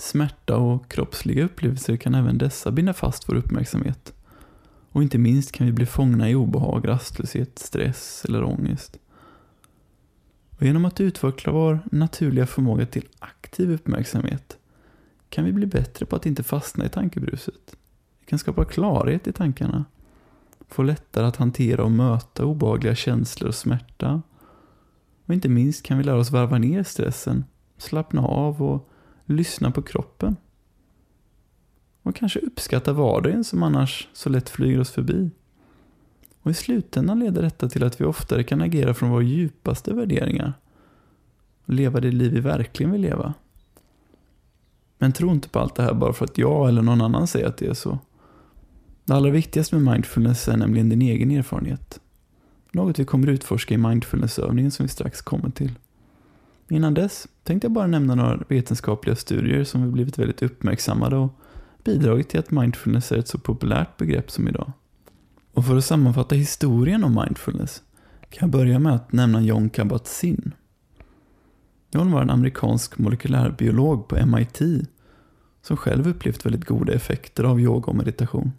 Smärta 0.00 0.56
och 0.56 0.90
kroppsliga 0.90 1.44
upplevelser 1.44 1.96
kan 1.96 2.14
även 2.14 2.38
dessa 2.38 2.70
binda 2.70 2.92
fast 2.92 3.28
vår 3.28 3.34
uppmärksamhet. 3.34 4.14
Och 4.92 5.02
inte 5.02 5.18
minst 5.18 5.52
kan 5.52 5.66
vi 5.66 5.72
bli 5.72 5.86
fångna 5.86 6.30
i 6.30 6.34
obehag, 6.34 6.88
rastlöshet, 6.88 7.58
stress 7.58 8.24
eller 8.28 8.44
ångest. 8.44 8.98
Och 10.56 10.62
genom 10.62 10.84
att 10.84 11.00
utveckla 11.00 11.52
vår 11.52 11.80
naturliga 11.92 12.46
förmåga 12.46 12.86
till 12.86 13.08
aktiv 13.18 13.72
uppmärksamhet 13.72 14.58
kan 15.28 15.44
vi 15.44 15.52
bli 15.52 15.66
bättre 15.66 16.06
på 16.06 16.16
att 16.16 16.26
inte 16.26 16.42
fastna 16.42 16.84
i 16.84 16.88
tankebruset. 16.88 17.76
Vi 18.20 18.26
kan 18.26 18.38
skapa 18.38 18.64
klarhet 18.64 19.26
i 19.26 19.32
tankarna, 19.32 19.84
få 20.68 20.82
lättare 20.82 21.26
att 21.26 21.36
hantera 21.36 21.84
och 21.84 21.92
möta 21.92 22.44
obehagliga 22.44 22.94
känslor 22.94 23.48
och 23.48 23.54
smärta. 23.54 24.22
Och 25.26 25.34
inte 25.34 25.48
minst 25.48 25.82
kan 25.82 25.98
vi 25.98 26.04
lära 26.04 26.18
oss 26.18 26.30
varva 26.30 26.58
ner 26.58 26.82
stressen, 26.82 27.44
slappna 27.78 28.22
av 28.22 28.62
och 28.62 28.89
lyssna 29.30 29.70
på 29.70 29.82
kroppen. 29.82 30.36
Och 32.02 32.16
kanske 32.16 32.40
uppskatta 32.40 32.92
vardagen 32.92 33.44
som 33.44 33.62
annars 33.62 34.08
så 34.12 34.28
lätt 34.28 34.48
flyger 34.48 34.80
oss 34.80 34.90
förbi. 34.90 35.30
Och 36.42 36.50
i 36.50 36.54
slutändan 36.54 37.18
leder 37.18 37.42
detta 37.42 37.68
till 37.68 37.84
att 37.84 38.00
vi 38.00 38.04
oftare 38.04 38.44
kan 38.44 38.60
agera 38.60 38.94
från 38.94 39.10
våra 39.10 39.22
djupaste 39.22 39.94
värderingar. 39.94 40.52
Och 41.64 41.74
leva 41.74 42.00
det 42.00 42.10
liv 42.10 42.32
vi 42.32 42.40
verkligen 42.40 42.92
vill 42.92 43.00
leva. 43.00 43.34
Men 44.98 45.12
tro 45.12 45.30
inte 45.30 45.48
på 45.48 45.58
allt 45.58 45.74
det 45.74 45.82
här 45.82 45.94
bara 45.94 46.12
för 46.12 46.24
att 46.24 46.38
jag 46.38 46.68
eller 46.68 46.82
någon 46.82 47.00
annan 47.00 47.26
säger 47.26 47.46
att 47.46 47.56
det 47.56 47.66
är 47.66 47.74
så. 47.74 47.98
Det 49.04 49.14
allra 49.14 49.30
viktigaste 49.30 49.76
med 49.76 49.92
mindfulness 49.92 50.48
är 50.48 50.56
nämligen 50.56 50.88
din 50.88 51.02
egen 51.02 51.30
erfarenhet. 51.30 52.00
Något 52.72 52.98
vi 52.98 53.04
kommer 53.04 53.26
utforska 53.26 53.74
i 53.74 53.78
mindfulnessövningen 53.78 54.70
som 54.70 54.84
vi 54.84 54.88
strax 54.88 55.22
kommer 55.22 55.50
till. 55.50 55.78
Innan 56.68 56.94
dess 56.94 57.28
tänkte 57.50 57.64
jag 57.64 57.72
bara 57.72 57.86
nämna 57.86 58.14
några 58.14 58.44
vetenskapliga 58.48 59.16
studier 59.16 59.64
som 59.64 59.80
har 59.80 59.88
blivit 59.88 60.18
väldigt 60.18 60.42
uppmärksammade 60.42 61.16
och 61.16 61.40
bidragit 61.84 62.28
till 62.28 62.40
att 62.40 62.50
mindfulness 62.50 63.12
är 63.12 63.18
ett 63.18 63.28
så 63.28 63.38
populärt 63.38 63.96
begrepp 63.96 64.30
som 64.30 64.48
idag. 64.48 64.72
Och 65.54 65.66
för 65.66 65.76
att 65.76 65.84
sammanfatta 65.84 66.34
historien 66.34 67.04
om 67.04 67.14
mindfulness 67.14 67.82
kan 68.20 68.46
jag 68.46 68.50
börja 68.50 68.78
med 68.78 68.94
att 68.94 69.12
nämna 69.12 69.40
John 69.40 69.70
Kabat-Zinn. 69.70 70.52
John 71.90 72.12
var 72.12 72.22
en 72.22 72.30
amerikansk 72.30 72.98
molekylärbiolog 72.98 74.08
på 74.08 74.26
MIT 74.26 74.60
som 75.62 75.76
själv 75.76 76.08
upplevt 76.08 76.46
väldigt 76.46 76.64
goda 76.64 76.92
effekter 76.92 77.44
av 77.44 77.60
yoga 77.60 77.86
och 77.86 77.96
meditation. 77.96 78.52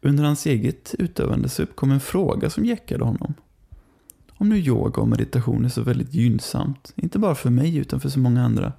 Under 0.00 0.24
hans 0.24 0.46
eget 0.46 0.94
utövande 0.98 1.48
så 1.48 1.62
uppkom 1.62 1.90
en 1.90 2.00
fråga 2.00 2.50
som 2.50 2.64
jäckade 2.64 3.04
honom. 3.04 3.34
Om 4.40 4.48
nu 4.48 4.58
yoga 4.58 5.02
och 5.02 5.08
meditation 5.08 5.64
är 5.64 5.68
så 5.68 5.82
väldigt 5.82 6.14
gynnsamt, 6.14 6.92
inte 6.96 7.18
bara 7.18 7.34
för 7.34 7.50
mig 7.50 7.76
utan 7.76 8.00
för 8.00 8.08
så 8.08 8.18
många 8.18 8.44
andra, 8.44 8.72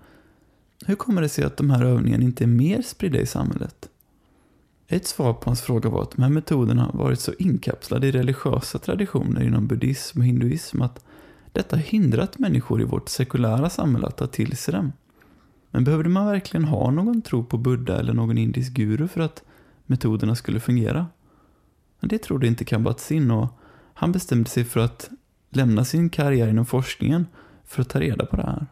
hur 0.85 0.95
kommer 0.95 1.21
det 1.21 1.29
sig 1.29 1.43
att 1.43 1.57
de 1.57 1.69
här 1.69 1.85
övningarna 1.85 2.23
inte 2.23 2.43
är 2.43 2.47
mer 2.47 2.81
spridda 2.81 3.19
i 3.19 3.25
samhället? 3.25 3.89
Ett 4.87 5.07
svar 5.07 5.33
på 5.33 5.49
hans 5.49 5.61
fråga 5.61 5.89
var 5.89 6.01
att 6.01 6.11
de 6.11 6.21
här 6.21 6.29
metoderna 6.29 6.91
varit 6.93 7.19
så 7.19 7.33
inkapslade 7.39 8.07
i 8.07 8.11
religiösa 8.11 8.79
traditioner 8.79 9.43
inom 9.43 9.67
buddhism 9.67 10.19
och 10.19 10.25
hinduism 10.25 10.81
att 10.81 11.05
detta 11.51 11.75
hindrat 11.75 12.39
människor 12.39 12.81
i 12.81 12.85
vårt 12.85 13.09
sekulära 13.09 13.69
samhälle 13.69 14.07
att 14.07 14.17
ta 14.17 14.27
till 14.27 14.57
sig 14.57 14.73
dem. 14.73 14.91
Men 15.71 15.83
behövde 15.83 16.09
man 16.09 16.25
verkligen 16.25 16.63
ha 16.63 16.91
någon 16.91 17.21
tro 17.21 17.43
på 17.43 17.57
Buddha 17.57 17.99
eller 17.99 18.13
någon 18.13 18.37
indisk 18.37 18.73
guru 18.73 19.07
för 19.07 19.21
att 19.21 19.43
metoderna 19.85 20.35
skulle 20.35 20.59
fungera? 20.59 21.07
Men 21.99 22.09
det 22.09 22.17
trodde 22.17 22.47
inte 22.47 22.65
Kambat 22.65 22.99
Sin 22.99 23.31
och 23.31 23.57
han 23.93 24.11
bestämde 24.11 24.49
sig 24.49 24.63
för 24.63 24.79
att 24.79 25.09
lämna 25.51 25.85
sin 25.85 26.09
karriär 26.09 26.47
inom 26.47 26.65
forskningen 26.65 27.27
för 27.65 27.81
att 27.81 27.89
ta 27.89 27.99
reda 27.99 28.25
på 28.25 28.35
det 28.35 28.43
här. 28.43 28.67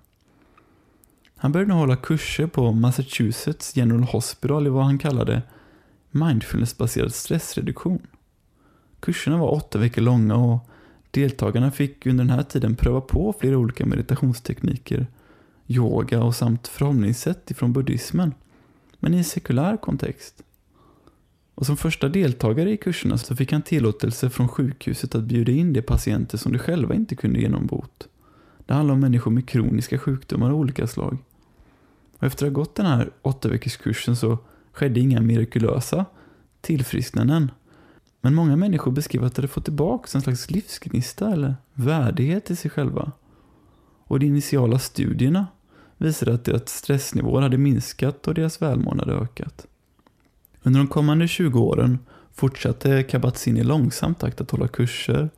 Han 1.35 1.51
började 1.51 1.73
hålla 1.73 1.95
kurser 1.95 2.47
på 2.47 2.71
Massachusetts 2.71 3.75
General 3.75 4.03
Hospital 4.03 4.67
i 4.67 4.69
vad 4.69 4.83
han 4.83 4.97
kallade 4.97 5.41
mindfulnessbaserad 6.11 7.13
stressreduktion. 7.13 8.07
Kurserna 8.99 9.37
var 9.37 9.53
åtta 9.53 9.79
veckor 9.79 10.01
långa 10.01 10.35
och 10.35 10.69
deltagarna 11.11 11.71
fick 11.71 12.05
under 12.05 12.25
den 12.25 12.35
här 12.35 12.43
tiden 12.43 12.75
pröva 12.75 13.01
på 13.01 13.33
flera 13.39 13.57
olika 13.57 13.85
meditationstekniker, 13.85 15.07
yoga 15.67 16.23
och 16.23 16.35
samt 16.35 16.67
förhållningssätt 16.67 17.51
ifrån 17.51 17.73
buddhismen, 17.73 18.33
men 18.99 19.13
i 19.13 19.17
en 19.17 19.23
sekulär 19.23 19.77
kontext. 19.77 20.43
Och 21.59 21.65
som 21.65 21.77
första 21.77 22.09
deltagare 22.09 22.71
i 22.71 22.77
kurserna 22.77 23.17
så 23.17 23.35
fick 23.35 23.51
han 23.51 23.61
tillåtelse 23.61 24.29
från 24.29 24.47
sjukhuset 24.47 25.15
att 25.15 25.23
bjuda 25.23 25.51
in 25.51 25.73
de 25.73 25.81
patienter 25.81 26.37
som 26.37 26.51
de 26.51 26.59
själva 26.59 26.95
inte 26.95 27.15
kunde 27.15 27.39
genombot. 27.39 28.07
Det 28.65 28.73
handlar 28.73 28.93
om 28.93 28.99
människor 28.99 29.31
med 29.31 29.49
kroniska 29.49 29.97
sjukdomar 29.97 30.49
av 30.49 30.55
olika 30.55 30.87
slag. 30.87 31.17
Och 32.17 32.23
efter 32.23 32.45
att 32.45 32.51
ha 32.51 32.55
gått 32.61 32.75
den 32.75 32.85
här 32.85 33.11
åtta 33.21 33.49
veckors 33.49 33.77
kursen 33.77 34.15
så 34.15 34.37
skedde 34.71 34.99
inga 34.99 35.21
mirakulösa 35.21 36.05
tillfrisknanden. 36.61 37.51
Men 38.21 38.35
många 38.35 38.55
människor 38.55 38.91
beskrev 38.91 39.23
att 39.23 39.35
de 39.35 39.41
hade 39.41 39.53
fått 39.53 39.65
tillbaka 39.65 40.09
en 40.15 40.21
slags 40.21 40.51
livsgnista 40.51 41.33
eller 41.33 41.55
värdighet 41.73 42.51
i 42.51 42.55
sig 42.55 42.71
själva. 42.71 43.11
Och 44.03 44.19
de 44.19 44.25
initiala 44.25 44.79
studierna 44.79 45.47
visade 45.97 46.33
att 46.33 46.45
deras 46.45 46.69
stressnivåer 46.69 47.41
hade 47.41 47.57
minskat 47.57 48.27
och 48.27 48.33
deras 48.33 48.61
välmående 48.61 49.03
hade 49.03 49.23
ökat. 49.23 49.67
Under 50.69 50.79
de 50.79 50.87
kommande 50.87 51.27
20 51.27 51.59
åren 51.59 51.99
fortsatte 52.33 53.03
Kabat-Zinn 53.03 53.57
i 53.57 53.63
långsam 53.63 54.15
takt 54.15 54.41
att 54.41 54.51
hålla 54.51 54.67
kurser, 54.67 55.29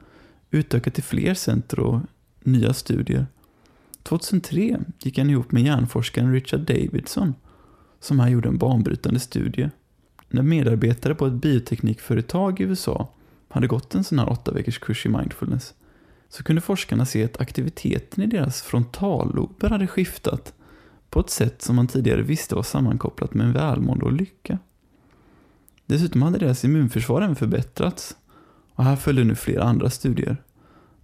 utöka 0.49 0.91
till 0.91 1.03
fler 1.03 1.33
center 1.33 1.79
och 1.79 1.99
nya 2.39 2.73
studier. 2.73 3.25
2003 4.03 4.79
gick 4.99 5.17
han 5.17 5.29
ihop 5.29 5.51
med 5.51 5.63
hjärnforskaren 5.63 6.33
Richard 6.33 6.59
Davidson 6.59 7.35
som 7.99 8.19
här 8.19 8.29
gjorde 8.29 8.49
en 8.49 8.57
banbrytande 8.57 9.19
studie. 9.19 9.69
När 10.29 10.41
medarbetare 10.41 11.15
på 11.15 11.27
ett 11.27 11.33
bioteknikföretag 11.33 12.59
i 12.59 12.63
USA 12.63 13.13
hade 13.49 13.67
gått 13.67 13.95
en 13.95 14.03
sån 14.03 14.19
här 14.19 14.29
åtta 14.29 14.51
veckors 14.51 14.79
kurs 14.79 15.05
i 15.05 15.09
mindfulness 15.09 15.73
så 16.29 16.43
kunde 16.43 16.61
forskarna 16.61 17.05
se 17.05 17.23
att 17.23 17.41
aktiviteten 17.41 18.23
i 18.23 18.27
deras 18.27 18.61
frontallober 18.61 19.69
hade 19.69 19.87
skiftat 19.87 20.53
på 21.09 21.19
ett 21.19 21.29
sätt 21.29 21.61
som 21.61 21.75
man 21.75 21.87
tidigare 21.87 22.21
visste 22.21 22.55
var 22.55 22.63
sammankopplat 22.63 23.33
med 23.33 23.45
en 23.45 23.53
välmående 23.53 24.05
och 24.05 24.13
lycka. 24.13 24.59
Dessutom 25.91 26.21
hade 26.21 26.37
deras 26.37 26.65
immunförsvar 26.65 27.21
även 27.21 27.35
förbättrats 27.35 28.17
och 28.75 28.83
här 28.83 28.95
följde 28.95 29.23
nu 29.23 29.35
flera 29.35 29.63
andra 29.63 29.89
studier. 29.89 30.37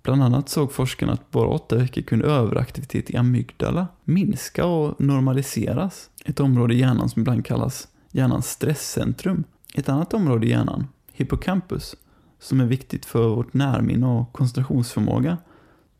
Bland 0.03 0.23
annat 0.23 0.49
såg 0.49 0.71
forskarna 0.71 1.13
att 1.13 1.31
bara 1.31 1.47
åtta 1.47 1.75
veckor 1.75 2.01
kunde 2.01 2.25
överaktivitet 2.25 3.09
i 3.09 3.17
amygdala 3.17 3.87
minska 4.03 4.65
och 4.65 5.01
normaliseras. 5.01 6.09
Ett 6.25 6.39
område 6.39 6.73
i 6.73 6.79
hjärnan 6.79 7.09
som 7.09 7.21
ibland 7.21 7.45
kallas 7.45 7.87
hjärnans 8.11 8.49
stresscentrum. 8.49 9.43
Ett 9.75 9.89
annat 9.89 10.13
område 10.13 10.47
i 10.47 10.49
hjärnan, 10.49 10.87
hippocampus, 11.11 11.95
som 12.39 12.59
är 12.59 12.65
viktigt 12.65 13.05
för 13.05 13.29
vårt 13.29 13.53
närminne 13.53 14.07
och 14.07 14.33
koncentrationsförmåga, 14.33 15.37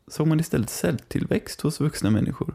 såg 0.07 0.27
man 0.27 0.39
istället 0.39 0.69
celltillväxt 0.69 1.61
hos 1.61 1.79
vuxna 1.79 2.09
människor. 2.09 2.53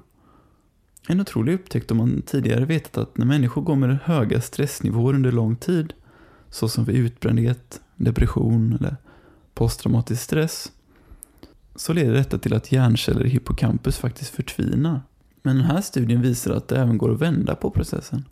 En 1.08 1.20
otrolig 1.20 1.54
upptäckt 1.54 1.90
om 1.90 1.96
man 1.96 2.22
tidigare 2.26 2.64
vetat 2.64 2.98
att 2.98 3.18
när 3.18 3.26
människor 3.26 3.62
går 3.62 3.76
med 3.76 3.98
höga 4.04 4.40
stressnivåer 4.40 5.14
under 5.14 5.32
lång 5.32 5.56
tid, 5.56 5.94
såsom 6.52 6.84
vid 6.84 6.96
utbrändhet, 6.96 7.80
depression 7.96 8.76
eller 8.80 8.96
posttraumatisk 9.54 10.22
stress, 10.22 10.72
så 11.74 11.92
leder 11.92 12.12
detta 12.12 12.38
till 12.38 12.54
att 12.54 12.72
hjärnceller 12.72 13.26
i 13.26 13.28
hippocampus 13.28 13.98
faktiskt 13.98 14.30
förtvinar. 14.30 15.02
Men 15.42 15.56
den 15.56 15.64
här 15.64 15.80
studien 15.80 16.22
visar 16.22 16.54
att 16.54 16.68
det 16.68 16.76
även 16.76 16.98
går 16.98 17.12
att 17.12 17.20
vända 17.20 17.54
på 17.54 17.70
processen. 17.70 18.24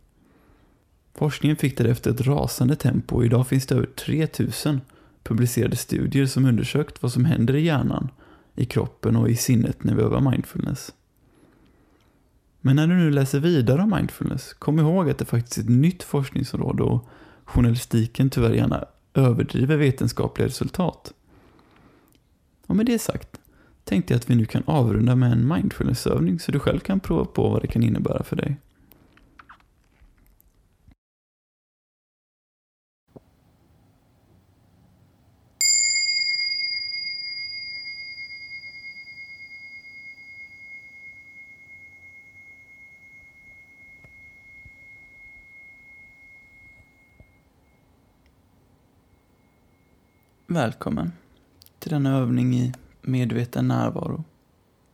Forskningen 1.14 1.56
fick 1.56 1.78
därefter 1.78 2.10
ett 2.10 2.20
rasande 2.20 2.76
tempo 2.76 3.16
och 3.16 3.24
idag 3.24 3.46
finns 3.46 3.66
det 3.66 3.74
över 3.74 3.86
3000 3.86 4.80
publicerade 5.22 5.76
studier 5.76 6.26
som 6.26 6.44
undersökt 6.44 7.02
vad 7.02 7.12
som 7.12 7.24
händer 7.24 7.54
i 7.54 7.60
hjärnan, 7.60 8.08
i 8.54 8.64
kroppen 8.64 9.16
och 9.16 9.30
i 9.30 9.36
sinnet 9.36 9.84
när 9.84 9.94
vi 9.94 10.02
övar 10.02 10.30
mindfulness. 10.30 10.92
Men 12.60 12.76
när 12.76 12.86
du 12.86 12.94
nu 12.94 13.10
läser 13.10 13.40
vidare 13.40 13.82
om 13.82 13.90
mindfulness, 13.90 14.54
kom 14.54 14.78
ihåg 14.78 15.10
att 15.10 15.18
det 15.18 15.24
faktiskt 15.24 15.58
är 15.58 15.62
ett 15.62 15.68
nytt 15.68 16.02
forskningsområde 16.02 16.82
och 16.82 17.08
journalistiken 17.50 18.30
tyvärr 18.30 18.52
gärna 18.52 18.84
överdriver 19.14 19.76
vetenskapliga 19.76 20.48
resultat. 20.48 21.12
Och 22.66 22.76
med 22.76 22.86
det 22.86 22.98
sagt 22.98 23.40
tänkte 23.84 24.14
jag 24.14 24.18
att 24.18 24.30
vi 24.30 24.34
nu 24.34 24.44
kan 24.44 24.62
avrunda 24.66 25.16
med 25.16 25.32
en 25.32 25.48
mindfulnessövning 25.48 26.40
så 26.40 26.52
du 26.52 26.58
själv 26.58 26.80
kan 26.80 27.00
prova 27.00 27.24
på 27.24 27.48
vad 27.48 27.62
det 27.62 27.66
kan 27.66 27.82
innebära 27.82 28.22
för 28.22 28.36
dig. 28.36 28.56
Välkommen 50.52 51.12
till 51.78 51.90
denna 51.90 52.16
övning 52.16 52.54
i 52.54 52.72
medveten 53.02 53.68
närvaro, 53.68 54.24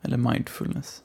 eller 0.02 0.16
mindfulness. 0.16 1.02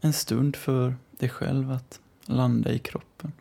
En 0.00 0.12
stund 0.12 0.56
för 0.56 0.94
dig 1.10 1.28
själv 1.28 1.72
att 1.72 2.00
landa 2.24 2.72
i 2.72 2.78
kroppen. 2.78 3.32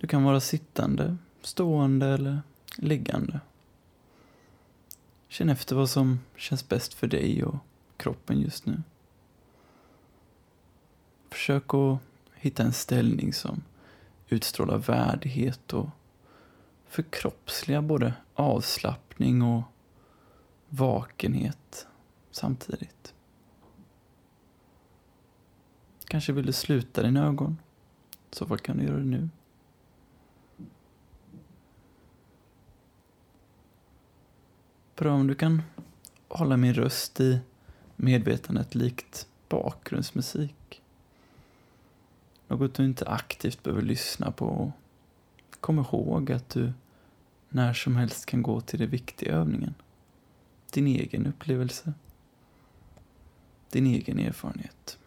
Du 0.00 0.06
kan 0.06 0.24
vara 0.24 0.40
sittande, 0.40 1.16
stående 1.42 2.06
eller 2.06 2.42
liggande. 2.78 3.40
Känn 5.28 5.48
efter 5.48 5.76
vad 5.76 5.90
som 5.90 6.20
känns 6.36 6.68
bäst 6.68 6.94
för 6.94 7.06
dig 7.06 7.44
och 7.44 7.56
kroppen 7.96 8.40
just 8.40 8.66
nu. 8.66 8.82
Försök 11.30 11.74
att 11.74 11.98
hitta 12.34 12.62
en 12.62 12.72
ställning 12.72 13.32
som 13.32 13.62
utstrålar 14.28 14.78
värdighet 14.78 15.72
och 15.72 15.88
förkroppsliga 16.94 17.82
både 17.82 18.14
avslappning 18.34 19.42
och 19.42 19.62
vakenhet 20.68 21.86
samtidigt. 22.30 23.14
Kanske 26.04 26.32
vill 26.32 26.46
du 26.46 26.52
sluta 26.52 27.02
dina 27.02 27.26
ögon. 27.26 27.58
I 28.30 28.36
så 28.36 28.46
fall 28.46 28.58
kan 28.58 28.76
du 28.76 28.84
göra 28.84 28.96
det 28.96 29.04
nu. 29.04 29.28
Pröva 34.94 35.14
om 35.14 35.26
du 35.26 35.34
kan 35.34 35.62
hålla 36.28 36.56
min 36.56 36.74
röst 36.74 37.20
i 37.20 37.40
medvetandet 37.96 38.74
likt 38.74 39.28
bakgrundsmusik. 39.48 40.82
Något 42.48 42.74
du 42.74 42.84
inte 42.84 43.08
aktivt 43.08 43.62
behöver 43.62 43.82
lyssna 43.82 44.30
på. 44.30 44.72
Kom 45.60 45.78
ihåg 45.78 46.32
att 46.32 46.48
du 46.48 46.72
när 47.54 47.72
som 47.72 47.96
helst 47.96 48.26
kan 48.26 48.42
gå 48.42 48.60
till 48.60 48.78
den 48.78 48.90
viktiga 48.90 49.32
övningen. 49.32 49.74
Din 50.70 50.86
egen 50.86 51.26
upplevelse. 51.26 51.92
din 53.70 53.86
egen 53.86 54.18
erfarenhet. 54.18 54.98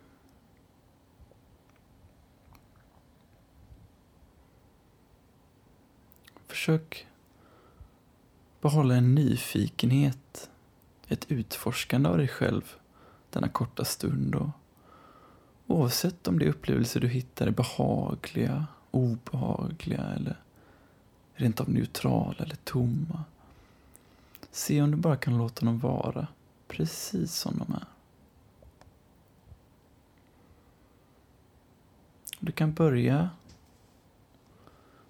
Försök 6.47 7.07
behålla 8.61 8.95
en 8.95 9.15
nyfikenhet, 9.15 10.49
ett 11.07 11.31
utforskande 11.31 12.09
av 12.09 12.17
dig 12.17 12.27
själv 12.27 12.75
denna 13.29 13.49
korta 13.49 13.85
stund. 13.85 14.35
Och 14.35 14.49
oavsett 15.67 16.27
om 16.27 16.39
de 16.39 16.49
upplevelser 16.49 16.99
du 16.99 17.07
hittar 17.07 17.47
är 17.47 17.51
behagliga, 17.51 18.67
obehagliga 18.91 20.01
eller 20.01 20.46
rent 21.37 21.61
av 21.61 21.69
neutrala 21.69 22.43
eller 22.43 22.55
tomma. 22.55 23.23
Se 24.51 24.81
om 24.81 24.91
du 24.91 24.97
bara 24.97 25.17
kan 25.17 25.37
låta 25.37 25.65
dem 25.65 25.79
vara 25.79 26.27
precis 26.67 27.33
som 27.33 27.57
de 27.57 27.73
är. 27.73 27.85
Du 32.39 32.51
kan 32.51 32.73
börja 32.73 33.29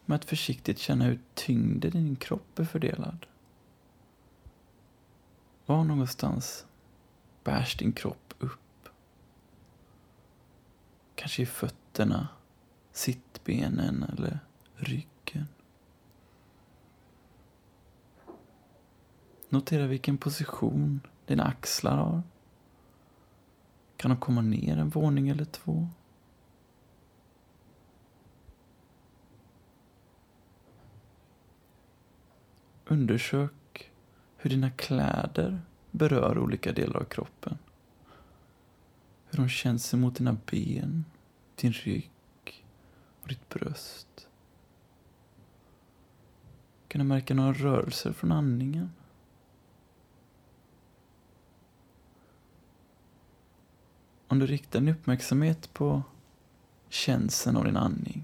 med 0.05 0.15
att 0.15 0.25
försiktigt 0.25 0.79
känna 0.79 1.05
hur 1.05 1.19
tyngden 1.33 1.97
i 1.97 2.03
din 2.03 2.15
kropp 2.15 2.59
är 2.59 2.65
fördelad. 2.65 3.25
Var 5.65 5.83
någonstans 5.83 6.65
bärs 7.43 7.77
din 7.77 7.93
kropp 7.93 8.33
upp? 8.39 8.89
Kanske 11.15 11.41
i 11.41 11.45
fötterna, 11.45 12.27
sittbenen 12.91 14.03
eller 14.03 14.39
ryggen. 14.75 15.16
Notera 19.57 19.87
vilken 19.87 20.17
position 20.17 21.01
dina 21.25 21.43
axlar 21.43 21.97
har. 21.97 22.21
Kan 23.97 24.11
de 24.11 24.19
komma 24.19 24.41
ner 24.41 24.77
en 24.77 24.89
våning 24.89 25.29
eller 25.29 25.45
två? 25.45 25.87
Undersök 32.85 33.91
hur 34.37 34.49
dina 34.49 34.71
kläder 34.71 35.61
berör 35.91 36.39
olika 36.39 36.71
delar 36.71 36.99
av 36.99 37.03
kroppen. 37.03 37.57
Hur 39.29 39.37
de 39.37 39.49
känns 39.49 39.93
emot 39.93 40.15
dina 40.15 40.37
ben, 40.51 41.05
din 41.55 41.71
rygg 41.71 42.11
och 43.21 43.27
ditt 43.27 43.49
bröst. 43.49 44.27
Kan 46.87 46.99
du 46.99 47.05
märka 47.05 47.33
några 47.33 47.53
rörelser 47.53 48.13
från 48.13 48.31
andningen? 48.31 48.91
Om 54.27 54.39
du 54.39 54.45
riktar 54.45 54.79
din 54.79 54.89
uppmärksamhet 54.89 55.73
på 55.73 56.03
känslan 56.89 57.57
av 57.57 57.63
din 57.63 57.77
andning 57.77 58.23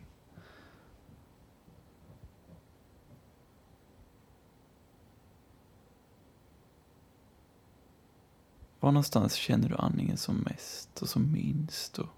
Var 8.84 8.92
någonstans 8.92 9.34
känner 9.34 9.70
du 9.70 9.76
andningen 9.76 10.18
som 10.18 10.36
mest 10.36 11.02
och 11.02 11.10
som 11.10 11.32
minst? 11.32 12.00
Och 12.00 12.10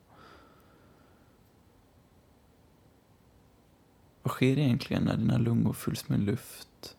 vad 4.23 4.31
sker 4.31 4.57
egentligen 4.57 5.03
när 5.03 5.17
dina 5.17 5.37
lungor 5.37 5.73
fylls 5.73 6.09
med 6.09 6.19
luft? 6.19 6.97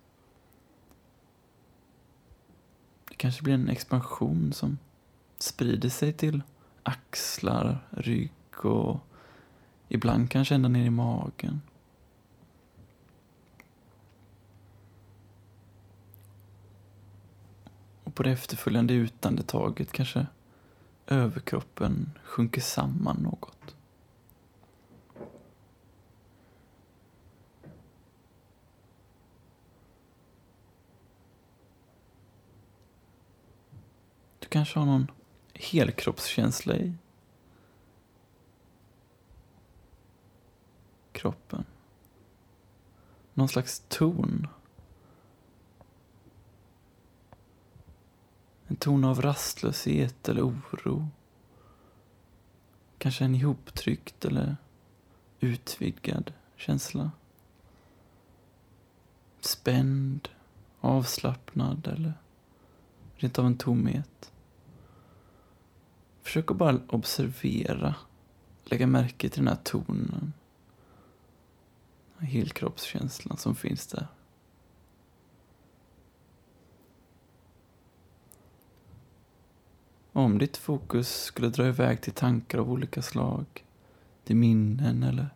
Det 3.09 3.14
kanske 3.14 3.43
blir 3.43 3.55
en 3.55 3.69
expansion 3.69 4.52
som 4.52 4.78
sprider 5.38 5.88
sig 5.88 6.12
till 6.12 6.43
axlar, 6.87 7.87
rygg 7.90 8.64
och 8.64 8.99
ibland 9.88 10.30
kanske 10.30 10.54
ända 10.54 10.69
ner 10.69 10.84
i 10.84 10.91
magen. 10.91 11.61
på 18.17 18.23
det 18.23 18.30
efterföljande 18.30 18.95
utandetaget 18.95 19.93
kanske 19.93 20.26
överkroppen 21.06 22.11
sjunker 22.25 22.61
samman 22.61 23.17
något. 23.17 23.76
Du 34.39 34.47
kanske 34.49 34.78
har 34.78 34.87
någon 34.87 35.11
helkroppskänsla 35.58 36.76
i 36.76 36.92
kroppen. 41.12 41.64
Någon 43.34 43.49
slags 43.49 43.82
ton 43.88 44.49
En 48.69 48.76
ton 48.76 49.04
av 49.04 49.23
rastlöshet 49.23 50.28
eller 50.28 50.42
oro. 50.42 51.08
Kanske 52.99 53.25
en 53.25 53.34
ihoptryckt 53.34 54.25
eller 54.25 54.56
utvidgad 55.40 56.32
känsla. 56.56 57.10
Spänd, 59.40 60.28
avslappnad 60.80 61.86
eller 61.86 62.14
rent 63.16 63.38
av 63.38 63.47
en 63.47 63.58
tomhet. 63.58 64.32
Försök 66.26 66.50
att 66.50 66.56
bara 66.56 66.80
observera, 66.89 67.95
lägga 68.65 68.86
märke 68.86 69.28
till 69.28 69.45
den 69.45 69.49
här 69.49 69.62
tonen. 69.62 70.32
Helkroppskänslan 72.19 73.36
som 73.36 73.54
finns 73.54 73.86
där. 73.86 74.06
Om 80.12 80.39
ditt 80.39 80.56
fokus 80.56 81.23
skulle 81.23 81.49
dra 81.49 81.67
iväg 81.67 82.00
till 82.00 82.12
tankar 82.12 82.58
av 82.58 82.73
olika 82.73 83.02
slag, 83.02 83.65
till 84.25 84.36
minnen 84.36 85.02
eller 85.02 85.28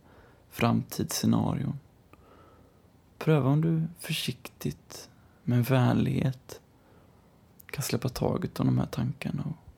framtidsscenarion. 0.49 1.79
Pröva 3.19 3.51
om 3.51 3.61
du 3.61 3.83
försiktigt, 3.99 5.11
med 5.43 5.65
vänlighet, 5.65 6.61
kan 7.67 7.83
släppa 7.83 8.09
taget 8.09 8.61
om 8.61 8.67
de 8.67 8.79
här 8.79 8.87
tankarna 8.87 9.43
och 9.43 9.70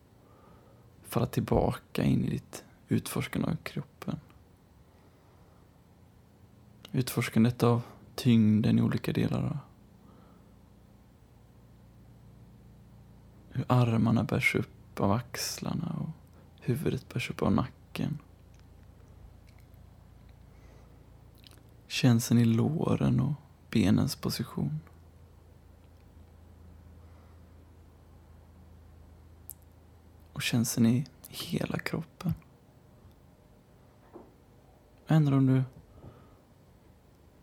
falla 1.13 1.25
tillbaka 1.25 2.03
in 2.03 2.25
i 2.25 2.29
ditt 2.29 2.63
utforskande 2.87 3.47
av 3.47 3.55
kroppen. 3.55 4.19
Utforskandet 6.91 7.63
av 7.63 7.81
tyngden 8.15 8.79
i 8.79 8.81
olika 8.81 9.13
delar. 9.13 9.59
Hur 13.49 13.65
armarna 13.67 14.23
bärs 14.23 14.55
upp 14.55 14.99
av 14.99 15.11
axlarna 15.11 15.95
och 15.99 16.09
huvudet 16.59 17.13
bärs 17.13 17.29
upp 17.29 17.41
av 17.41 17.51
nacken. 17.51 18.17
Känslan 21.87 22.39
i 22.39 22.45
låren 22.45 23.19
och 23.19 23.33
benens 23.69 24.15
position. 24.15 24.79
Känns 30.43 30.75
den 30.75 30.85
i 30.85 31.05
hela 31.29 31.79
kroppen. 31.79 32.33
Ändå 35.07 35.37
om 35.37 35.45
du 35.45 35.63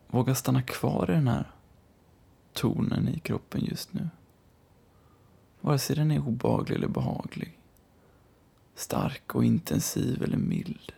vågar 0.06 0.34
stanna 0.34 0.62
kvar 0.62 1.10
i 1.10 1.14
den 1.14 1.28
här 1.28 1.50
tonen 2.52 3.08
i 3.08 3.18
kroppen 3.18 3.64
just 3.64 3.92
nu. 3.92 4.08
Vare 5.60 5.78
sig 5.78 5.96
den 5.96 6.10
är 6.10 6.28
obaglig 6.28 6.76
eller 6.76 6.88
behaglig. 6.88 7.58
Stark 8.74 9.34
och 9.34 9.44
intensiv 9.44 10.22
eller 10.22 10.36
mild. 10.36 10.92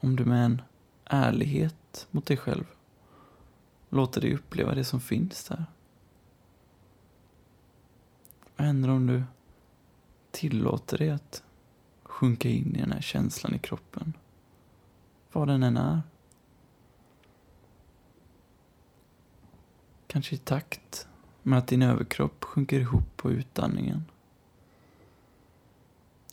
Om 0.00 0.16
du 0.16 0.24
med 0.24 0.44
en 0.44 0.62
ärlighet 1.04 2.08
mot 2.10 2.26
dig 2.26 2.36
själv 2.36 2.64
låter 3.88 4.20
dig 4.20 4.34
uppleva 4.34 4.74
det 4.74 4.84
som 4.84 5.00
finns 5.00 5.44
där. 5.44 5.64
Vad 8.56 8.66
händer 8.66 8.88
om 8.88 9.06
du 9.06 9.22
tillåter 10.30 10.98
dig 10.98 11.10
att 11.10 11.42
sjunka 12.02 12.48
in 12.48 12.76
i 12.76 12.80
den 12.80 12.92
här 12.92 13.00
känslan 13.00 13.54
i 13.54 13.58
kroppen? 13.58 14.12
Vad 15.32 15.48
den 15.48 15.62
än 15.62 15.76
är. 15.76 16.02
Kanske 20.06 20.34
i 20.34 20.38
takt 20.38 21.08
med 21.42 21.58
att 21.58 21.68
din 21.68 21.82
överkropp 21.82 22.44
sjunker 22.44 22.80
ihop 22.80 23.16
på 23.16 23.32
utandningen. 23.32 24.04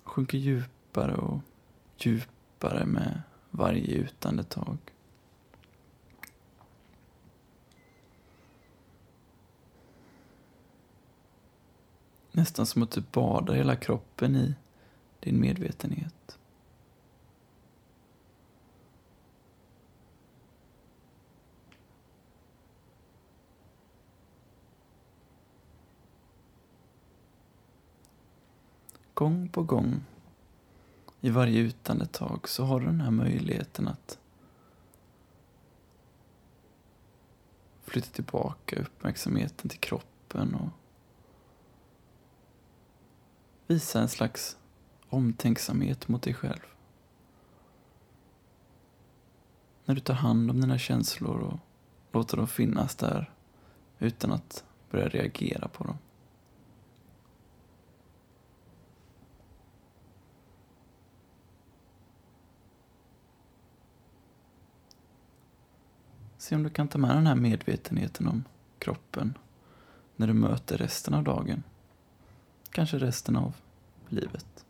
Sjunker 0.04 0.38
djupare 0.38 1.16
och 1.16 1.40
djupare 1.98 2.86
med 2.86 3.22
varje 3.52 3.94
utandetag. 3.94 4.78
Nästan 12.36 12.65
som 12.65 12.84
att 12.84 12.91
typ 12.91 13.04
du 13.04 13.19
badar 13.19 13.54
hela 13.54 13.76
kroppen 13.76 14.36
i 14.36 14.56
din 15.19 15.39
medvetenhet. 15.39 16.38
Gång 29.13 29.50
på 29.50 29.63
gång, 29.63 30.06
i 31.22 31.30
varje 31.30 31.60
utandetag, 31.60 32.50
så 32.50 32.63
har 32.63 32.80
du 32.80 32.86
den 32.86 33.02
här 33.02 33.12
möjligheten 33.12 33.88
att 33.88 34.19
flytta 37.84 38.10
tillbaka 38.10 38.82
uppmärksamheten 38.82 39.69
till 39.69 39.80
kroppen 39.80 40.56
och 40.56 40.83
visa 43.74 44.02
en 44.02 44.10
slags 44.10 44.58
omtänksamhet 45.10 46.08
mot 46.08 46.22
dig 46.22 46.34
själv. 46.34 46.60
När 49.86 49.96
du 49.96 50.02
tar 50.02 50.14
hand 50.14 50.50
om 50.52 50.62
dina 50.62 50.78
känslor 50.78 51.40
och 51.40 51.60
låter 52.12 52.38
dem 52.38 52.48
finnas 52.48 52.96
där 52.96 53.34
utan 54.00 54.32
att 54.32 54.64
börja 54.92 55.08
reagera 55.08 55.68
på 55.68 55.84
dem. 55.84 55.98
Se 66.38 66.56
om 66.56 66.64
du 66.64 66.70
kan 66.70 66.88
ta 66.88 66.98
med 66.98 67.16
den 67.16 67.28
här 67.28 67.36
medvetenheten 67.36 68.28
om 68.28 68.44
kroppen 68.80 69.38
när 70.16 70.28
du 70.28 70.34
möter 70.34 70.78
resten 70.78 71.14
av 71.14 71.24
dagen. 71.24 71.64
Kanske 72.70 72.98
resten 72.98 73.36
av 73.36 73.62
livet. 74.13 74.65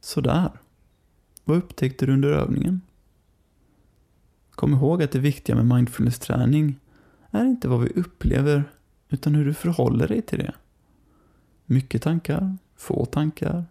Sådär. 0.00 0.50
Vad 1.44 1.56
upptäckte 1.56 2.06
du 2.06 2.12
under 2.12 2.28
övningen? 2.28 2.80
Kom 4.50 4.72
ihåg 4.72 5.02
att 5.02 5.10
det 5.12 5.18
viktiga 5.18 5.56
med 5.56 5.66
mindfulness-träning 5.76 6.80
är 7.30 7.44
inte 7.44 7.68
vad 7.68 7.80
vi 7.80 7.88
upplever, 7.88 8.64
utan 9.08 9.34
hur 9.34 9.44
du 9.44 9.54
förhåller 9.54 10.08
dig 10.08 10.22
till 10.22 10.38
det. 10.38 10.54
Mycket 11.66 12.02
tankar, 12.02 12.56
få 12.82 13.04
tankar, 13.04 13.64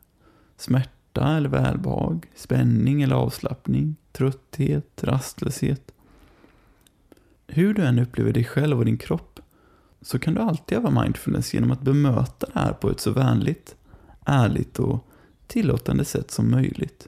smärta 0.58 1.38
eller 1.38 1.50
välbehag, 1.50 2.26
spänning 2.36 3.02
eller 3.02 3.16
avslappning, 3.16 3.96
trötthet, 4.12 5.04
rastlöshet. 5.04 5.92
Hur 7.48 7.74
du 7.74 7.82
än 7.82 8.00
upplever 8.00 8.34
dig 8.34 8.44
själv 8.44 8.80
och 8.80 8.86
din 8.86 8.98
kropp 8.98 9.40
så 10.02 10.20
kan 10.20 10.34
du 10.34 10.42
alltid 10.42 10.78
öva 10.78 11.02
mindfulness 11.02 11.54
genom 11.54 11.72
att 11.72 11.82
bemöta 11.82 12.48
det 12.54 12.60
här 12.60 12.74
på 12.74 12.90
ett 12.90 13.00
så 13.00 13.12
vänligt, 13.12 13.76
ärligt 14.26 14.80
och 14.80 15.08
tillåtande 15.48 16.06
sätt 16.06 16.32
som 16.32 16.52
möjligt. 16.52 17.08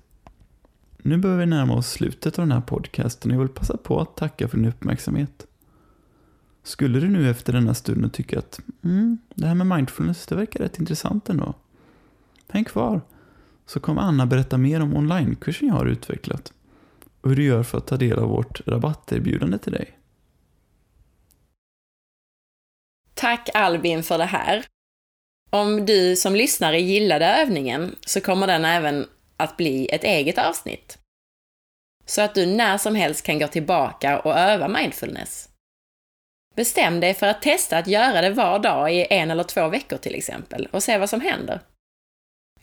Nu 0.98 1.18
börjar 1.18 1.38
vi 1.38 1.46
närma 1.46 1.74
oss 1.74 1.90
slutet 1.92 2.40
av 2.40 2.46
den 2.46 2.52
här 2.52 2.62
podcasten 2.62 3.32
och 3.32 3.36
jag 3.36 3.40
vill 3.40 3.50
passa 3.50 3.78
på 3.78 4.00
att 4.00 4.18
tacka 4.18 4.48
för 4.48 4.58
din 4.58 4.66
uppmärksamhet. 4.66 5.48
Skulle 6.64 7.00
du 7.00 7.10
nu 7.10 7.30
efter 7.30 7.54
denna 7.54 7.74
stunden 7.74 8.10
tycka 8.10 8.40
att 8.40 8.60
mm, 8.84 9.18
det 9.36 9.48
här 9.48 9.56
med 9.56 9.68
mindfulness, 9.68 10.26
det 10.26 10.36
verkar 10.36 10.60
rätt 10.60 10.80
intressant 10.80 11.30
ändå. 11.30 11.54
Häng 12.50 12.64
kvar, 12.64 13.02
så 13.66 13.80
kommer 13.80 14.02
Anna 14.02 14.26
berätta 14.26 14.58
mer 14.58 14.82
om 14.82 14.96
onlinekursen 14.96 15.68
jag 15.68 15.76
har 15.76 15.86
utvecklat 15.86 16.54
och 17.22 17.30
hur 17.30 17.36
du 17.36 17.44
gör 17.44 17.64
för 17.64 17.78
att 17.78 17.88
ta 17.88 17.98
del 17.98 18.20
av 18.20 18.30
vårt 18.30 18.68
rabatterbjudande 18.68 19.58
till 19.58 19.72
dig. 19.72 20.00
Tack 23.14 23.50
Albin 23.54 24.04
för 24.04 24.18
det 24.18 24.26
här. 24.26 24.66
Om 25.50 25.86
du 25.86 26.16
som 26.16 26.36
lyssnare 26.36 26.80
gillade 26.80 27.26
övningen 27.26 27.96
så 28.02 28.22
kommer 28.22 28.48
den 28.48 28.66
även 28.66 29.08
att 29.38 29.58
bli 29.58 29.88
ett 29.92 30.04
eget 30.04 30.38
avsnitt. 30.38 30.98
Så 32.06 32.22
att 32.22 32.36
du 32.36 32.46
när 32.46 32.78
som 32.78 32.96
helst 32.96 33.26
kan 33.26 33.40
gå 33.40 33.48
tillbaka 33.48 34.20
och 34.20 34.38
öva 34.38 34.68
mindfulness. 34.68 35.50
Bestäm 36.56 37.00
dig 37.00 37.14
för 37.14 37.28
att 37.28 37.42
testa 37.42 37.78
att 37.78 37.88
göra 37.88 38.22
det 38.22 38.30
var 38.30 38.60
dag 38.60 38.94
i 38.94 39.08
en 39.10 39.32
eller 39.32 39.44
två 39.44 39.68
veckor 39.68 39.98
till 39.98 40.16
exempel 40.16 40.68
och 40.72 40.84
se 40.84 40.98
vad 40.98 41.10
som 41.10 41.22
händer. 41.22 41.60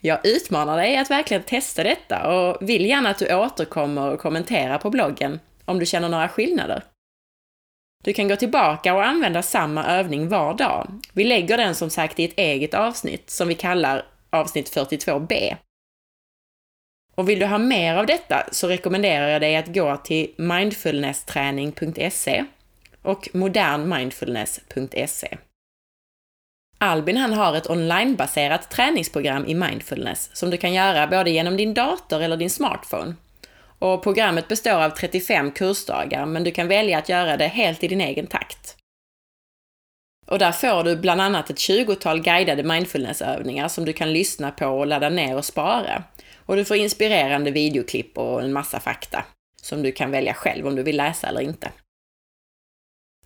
Jag 0.03 0.25
utmanar 0.25 0.77
dig 0.77 0.97
att 0.97 1.11
verkligen 1.11 1.43
testa 1.43 1.83
detta 1.83 2.27
och 2.27 2.69
vill 2.69 2.85
gärna 2.85 3.09
att 3.09 3.17
du 3.17 3.35
återkommer 3.35 4.11
och 4.11 4.19
kommenterar 4.19 4.77
på 4.77 4.89
bloggen 4.89 5.39
om 5.65 5.79
du 5.79 5.85
känner 5.85 6.09
några 6.09 6.29
skillnader. 6.29 6.83
Du 8.03 8.13
kan 8.13 8.27
gå 8.27 8.35
tillbaka 8.35 8.93
och 8.93 9.05
använda 9.05 9.41
samma 9.41 9.85
övning 9.85 10.29
var 10.29 10.53
dag. 10.53 10.87
Vi 11.13 11.23
lägger 11.23 11.57
den 11.57 11.75
som 11.75 11.89
sagt 11.89 12.19
i 12.19 12.25
ett 12.25 12.37
eget 12.37 12.73
avsnitt 12.73 13.29
som 13.29 13.47
vi 13.47 13.55
kallar 13.55 14.05
avsnitt 14.29 14.75
42b. 14.75 15.55
Och 17.15 17.29
vill 17.29 17.39
du 17.39 17.45
ha 17.45 17.57
mer 17.57 17.95
av 17.95 18.05
detta 18.05 18.47
så 18.51 18.67
rekommenderar 18.67 19.27
jag 19.27 19.41
dig 19.41 19.55
att 19.55 19.73
gå 19.73 19.97
till 19.97 20.33
mindfulnessträning.se 20.37 22.45
och 23.01 23.29
modernmindfulness.se. 23.33 25.37
Albin 26.83 27.17
han 27.17 27.33
har 27.33 27.55
ett 27.55 27.69
onlinebaserat 27.69 28.69
träningsprogram 28.69 29.45
i 29.45 29.53
mindfulness 29.53 30.29
som 30.33 30.49
du 30.49 30.57
kan 30.57 30.73
göra 30.73 31.07
både 31.07 31.29
genom 31.29 31.57
din 31.57 31.73
dator 31.73 32.21
eller 32.21 32.37
din 32.37 32.49
smartphone. 32.49 33.15
Och 33.79 34.03
programmet 34.03 34.47
består 34.47 34.83
av 34.83 34.89
35 34.89 35.51
kursdagar, 35.51 36.25
men 36.25 36.43
du 36.43 36.51
kan 36.51 36.67
välja 36.67 36.97
att 36.97 37.09
göra 37.09 37.37
det 37.37 37.47
helt 37.47 37.83
i 37.83 37.87
din 37.87 38.01
egen 38.01 38.27
takt. 38.27 38.77
Och 40.27 40.39
där 40.39 40.51
får 40.51 40.83
du 40.83 40.95
bland 40.95 41.21
annat 41.21 41.49
ett 41.49 41.57
20-tal 41.57 42.21
guidade 42.21 42.63
mindfulnessövningar 42.63 43.67
som 43.67 43.85
du 43.85 43.93
kan 43.93 44.13
lyssna 44.13 44.51
på 44.51 44.67
och 44.67 44.87
ladda 44.87 45.09
ner 45.09 45.37
och 45.37 45.45
spara. 45.45 46.03
Och 46.45 46.55
du 46.55 46.65
får 46.65 46.77
inspirerande 46.77 47.51
videoklipp 47.51 48.17
och 48.17 48.43
en 48.43 48.53
massa 48.53 48.79
fakta 48.79 49.25
som 49.61 49.83
du 49.83 49.91
kan 49.91 50.11
välja 50.11 50.33
själv 50.33 50.67
om 50.67 50.75
du 50.75 50.83
vill 50.83 50.97
läsa 50.97 51.27
eller 51.27 51.41
inte. 51.41 51.71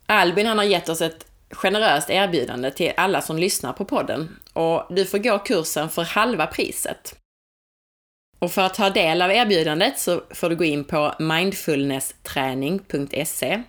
Albin 0.06 0.46
han 0.46 0.58
har 0.58 0.64
gett 0.64 0.88
oss 0.88 1.00
ett 1.00 1.35
generöst 1.50 2.10
erbjudande 2.10 2.70
till 2.70 2.92
alla 2.96 3.22
som 3.22 3.38
lyssnar 3.38 3.72
på 3.72 3.84
podden 3.84 4.36
och 4.52 4.86
du 4.90 5.06
får 5.06 5.18
gå 5.18 5.38
kursen 5.38 5.90
för 5.90 6.02
halva 6.02 6.46
priset. 6.46 7.18
Och 8.38 8.52
för 8.52 8.62
att 8.62 8.74
ta 8.74 8.90
del 8.90 9.22
av 9.22 9.30
erbjudandet 9.30 9.98
så 9.98 10.22
får 10.30 10.48
du 10.48 10.56
gå 10.56 10.64
in 10.64 10.84
på 10.84 11.14
mindfulnessträning.se 11.18 13.62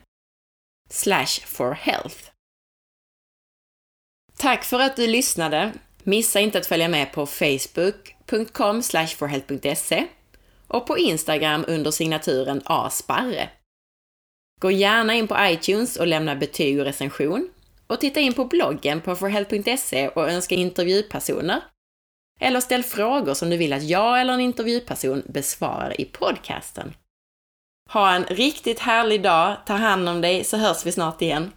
slash 0.89 1.41
for 1.45 1.71
health. 1.71 2.17
Tack 4.37 4.63
för 4.63 4.79
att 4.79 4.95
du 4.95 5.07
lyssnade! 5.07 5.73
Missa 6.03 6.39
inte 6.39 6.57
att 6.57 6.67
följa 6.67 6.87
med 6.87 7.13
på 7.13 7.25
facebook.com 7.25 8.81
forhealth.se 9.17 10.07
och 10.67 10.87
på 10.87 10.97
Instagram 10.97 11.65
under 11.67 11.91
signaturen 11.91 12.61
asparre. 12.65 13.49
Gå 14.61 14.71
gärna 14.71 15.15
in 15.15 15.27
på 15.27 15.35
iTunes 15.39 15.97
och 15.97 16.07
lämna 16.07 16.35
betyg 16.35 16.79
och 16.79 16.85
recension. 16.85 17.49
Och 17.87 17.99
titta 17.99 18.19
in 18.19 18.33
på 18.33 18.45
bloggen 18.45 19.01
på 19.01 19.15
forhealth.se 19.15 20.07
och 20.07 20.29
önska 20.29 20.55
intervjupersoner. 20.55 21.61
Eller 22.39 22.59
ställ 22.59 22.83
frågor 22.83 23.33
som 23.33 23.49
du 23.49 23.57
vill 23.57 23.73
att 23.73 23.83
jag 23.83 24.21
eller 24.21 24.33
en 24.33 24.39
intervjuperson 24.39 25.23
besvarar 25.25 26.01
i 26.01 26.05
podcasten. 26.05 26.93
Ha 27.89 28.15
en 28.15 28.25
riktigt 28.25 28.79
härlig 28.79 29.23
dag, 29.23 29.57
ta 29.65 29.73
hand 29.73 30.09
om 30.09 30.21
dig 30.21 30.43
så 30.43 30.57
hörs 30.57 30.85
vi 30.85 30.91
snart 30.91 31.21
igen. 31.21 31.51